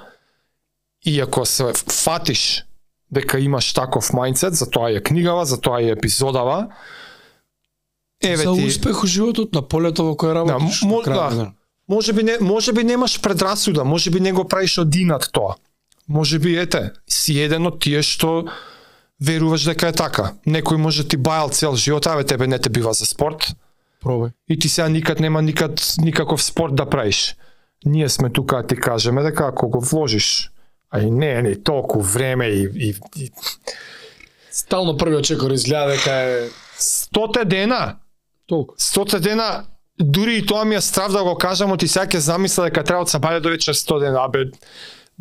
[1.05, 2.65] и ако се фатиш
[3.11, 6.67] дека имаш таков мајндсет, за тоа е книгава, за тоа е епизодава,
[8.23, 10.79] еве За ти, успех у животот на полето во кој работиш.
[10.79, 11.51] Да, мо- да.
[11.89, 15.55] може би не, може би немаш предрасуда, може би не го правиш од инат тоа.
[16.07, 18.47] Може би ете, си еден од тие што
[19.21, 20.33] веруваш дека е така.
[20.47, 23.55] Некој може ти бајал цел живот, аве тебе не те бива за спорт,
[24.05, 24.31] Пробај.
[24.49, 27.35] и ти сега никад нема никад никаков спорт да правиш.
[27.85, 30.51] Ние сме тука да ти кажеме дека ако го вложиш,
[30.89, 33.31] а и не, не толку време и, и, и
[34.51, 37.95] Стално првиот чекор изгледа дека е стоте дена,
[38.47, 38.73] толку.
[38.77, 39.65] стоте дена,
[39.99, 43.05] дури и тоа ми е страв да го кажам, ти сега ќе замисля дека треба
[43.05, 44.51] од сабајле до вечер 100 дена, абе,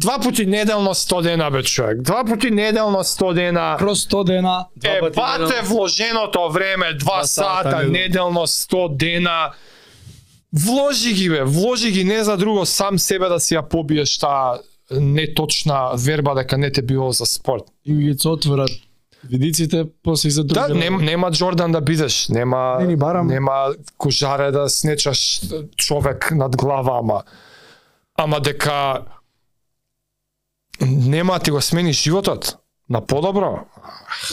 [0.01, 4.67] два пати неделно 100 дена, бе, човек, два пати неделно 100 дена, Кроз 100 дена,
[4.77, 7.93] два Е, пати бате вложеното време, два Два сата сата, неделно.
[7.93, 9.51] неделно, 100 дена.
[10.53, 14.59] Вложи ги бе, вложи ги не за друго, сам себе да си ја побиеш таа
[14.91, 17.63] неточна верба дека не те било за спорт.
[17.87, 18.71] И ги се отворат
[19.25, 20.69] видиците, после за други.
[20.69, 23.27] Да, нема, нема Джордан да бидеш, нема Не ни барам.
[23.27, 23.67] нема
[23.99, 25.41] кожаре да снечаш
[25.77, 27.23] човек над глава, ама
[28.17, 29.01] ама дека
[30.81, 32.57] нема да ти го смени животот
[32.89, 33.67] на подобро.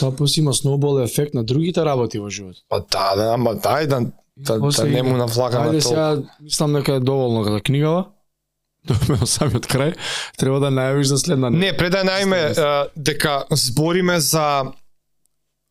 [0.00, 2.64] Тоа после има сноубол ефект на другите работи во животот.
[2.68, 4.00] Па да, да, ама дај да
[4.36, 8.04] да, да не му навлагаме Ајде сега, мислам дека е доволно за книгава.
[8.88, 9.96] Дојме до самиот крај.
[10.38, 11.50] Треба да најавиш за следна.
[11.50, 12.54] Не, пред да најме
[12.96, 14.72] дека збориме за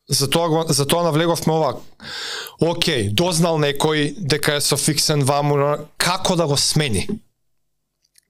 [0.09, 1.78] за тоа за тоа навлеговме ова.
[2.61, 5.57] Океј, дознал некој дека е со фиксен ваму,
[5.97, 7.07] како да го смени?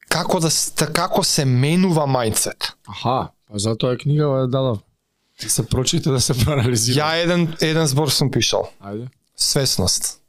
[0.09, 0.49] Како да
[0.93, 2.71] како се менува мајндсет?
[2.87, 4.79] Аха, па затоа е книгава да дадав.
[5.43, 7.01] Да се прочите, да се проанализира.
[7.01, 8.69] Ја еден еден збор сум пишал.
[8.81, 9.07] Ајде.
[9.35, 10.19] Свесност.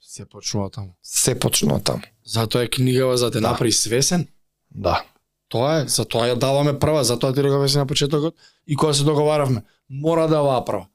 [0.00, 0.94] Се почнува таму.
[1.02, 2.02] Се почнува таму.
[2.24, 3.50] Затоа е книгава за да те Да.
[3.50, 4.26] направи свесен.
[4.70, 5.04] Да.
[5.48, 8.34] Тоа е, за тоа ја даваме прва, затоа ти рекаве на почетокот
[8.66, 10.86] и кога се договаравме, мора да е оваа прва.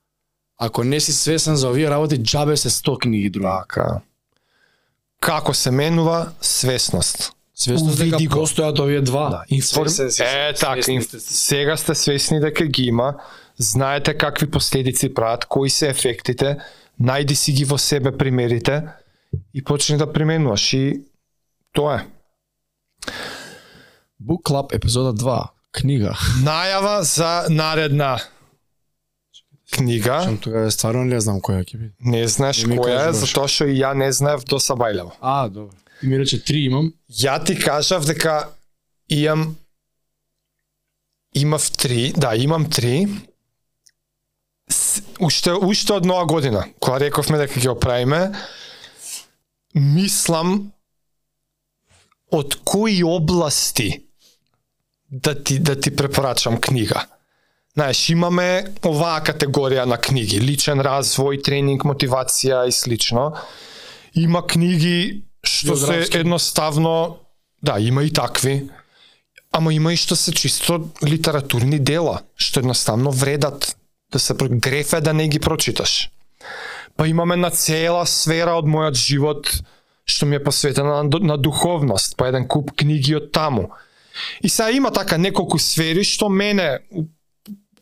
[0.57, 3.47] Ако не си свесен за овие работи, џабе се 100 книги други.
[3.67, 4.01] Така.
[5.19, 7.33] Како се менува свесност?
[7.63, 9.27] Свесно дека постојат овие два.
[9.29, 9.87] Да, информ...
[10.19, 10.81] Е, така,
[11.19, 13.13] сега сте свесни дека ги има,
[13.57, 16.57] знаете какви последици прават, кои се ефектите,
[16.99, 18.83] најди си ги во себе примерите
[19.53, 20.85] и почни да применуваш и
[21.73, 22.05] тоа е.
[24.23, 25.47] Book Club епизода 2.
[25.71, 26.13] Книга.
[26.43, 28.19] Најава за наредна
[29.73, 30.21] книга.
[30.23, 31.93] Шам тогава стварно не знам која ќе биде.
[31.99, 35.15] Не знаеш Не која е, затоа што и ја не знаев до Сабајлево.
[35.19, 35.73] А, добро.
[36.03, 36.93] Ти ми рече три имам.
[37.11, 38.49] Ја ти кажав дека
[39.09, 39.55] имам
[41.35, 43.07] имав три, да, имам три.
[44.69, 48.33] С- Уште уште од нова година, кога рековме дека ќе го правиме,
[49.75, 50.73] мислам
[52.31, 54.03] од кои области
[55.07, 57.07] да ти да ти препорачам книга.
[57.73, 63.31] Знаеш, имаме оваа категорија на книги, личен развој, тренинг, мотивација и слично.
[64.13, 67.17] Има книги што се едноставно,
[67.61, 68.69] да, има и такви,
[69.51, 73.75] ама има и што се чисто литературни дела, што едноставно вредат
[74.11, 76.09] да се про- греф е да не ги прочиташ.
[76.97, 79.49] Па имаме на цела сфера од мојот живот
[80.05, 83.69] што ми е посветена на, на духовност, па еден куп книги од таму.
[84.43, 87.07] И сега има така неколку сфери што мене у-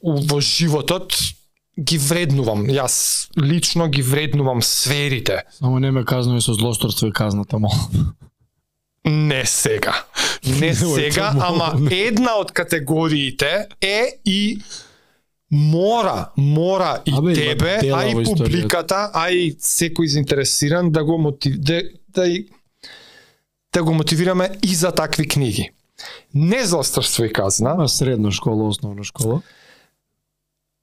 [0.01, 1.17] у- во животот
[1.79, 2.65] ги вреднувам.
[2.67, 5.43] Јас лично ги вреднувам сферите.
[5.59, 7.73] Само не ме казнува со злосторство и казната мол.
[9.05, 10.03] Не сега.
[10.45, 14.61] Не сега, тоа, ама една од категориите е и
[15.51, 21.57] мора, мора и Абе, тебе, а и публиката, а и секој заинтересиран да го мотив...
[21.57, 21.81] да,
[22.13, 22.27] да,
[23.73, 25.69] да го мотивираме и за такви книги.
[26.33, 29.41] Не злосторство и казна, Има средна школа, основна школа.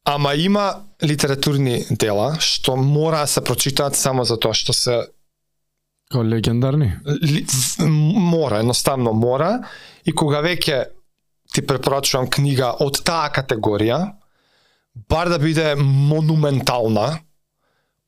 [0.09, 0.67] Ама има
[1.05, 5.03] литературни дела што мора да се прочитаат само за тоа што се
[6.09, 6.95] Као легендарни.
[7.23, 7.45] ли,
[8.17, 9.59] мора, едноставно мора
[10.09, 10.87] и кога веќе
[11.53, 14.15] ти препорачувам книга од таа категорија,
[15.09, 17.19] бар да биде монументална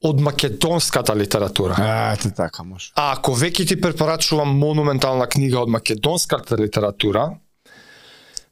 [0.01, 1.77] од македонската литература.
[1.77, 2.93] А, те така може.
[2.97, 7.35] А ако веќе ти препорачувам монументална книга од македонската литература,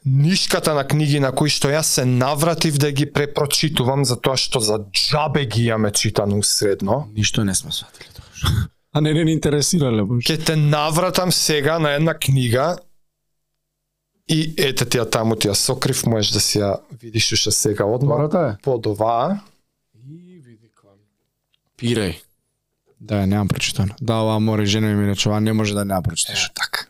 [0.09, 4.81] нишката на книги на кои што јас се навратив да ги препрочитувам затоа што за
[4.93, 8.25] џабе ги имаме читано средно, Ништо не сме сватили тоа.
[8.93, 12.79] А не не ни интересирале ќе те навратам сега на една книга
[14.29, 17.85] и ете ти ја таму ти ја сокрив, можеш да си ја видиш уште сега
[17.85, 18.29] одма
[18.63, 19.41] под оваа.
[19.95, 20.99] И види кон.
[21.79, 22.17] Пирај.
[23.01, 23.95] Да, немам прочитано.
[24.01, 26.51] Да, ова мора и жена ми рече, не може да не ја прочиташ.
[26.55, 26.89] Така.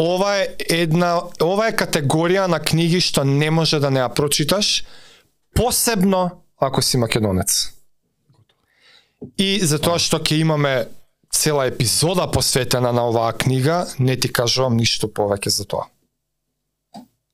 [0.00, 4.84] Ова е една, ова е категорија на книги што не може да не ја прочиташ,
[5.54, 7.70] посебно ако си македонец.
[9.38, 10.88] И затоа што ќе имаме
[11.30, 15.86] цела епизода посветена на оваа книга, не ти кажувам ништо повеќе за тоа.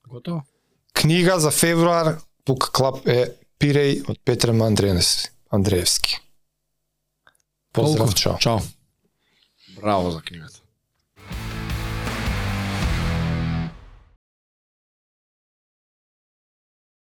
[0.09, 0.45] Готово.
[0.93, 5.31] Книга за февруар Book Club е Пиреј од Петре Андреевски.
[5.51, 6.19] Андреевски.
[7.73, 8.39] Поздрав, чао.
[8.39, 8.59] Чао.
[9.77, 10.60] Браво за книгата.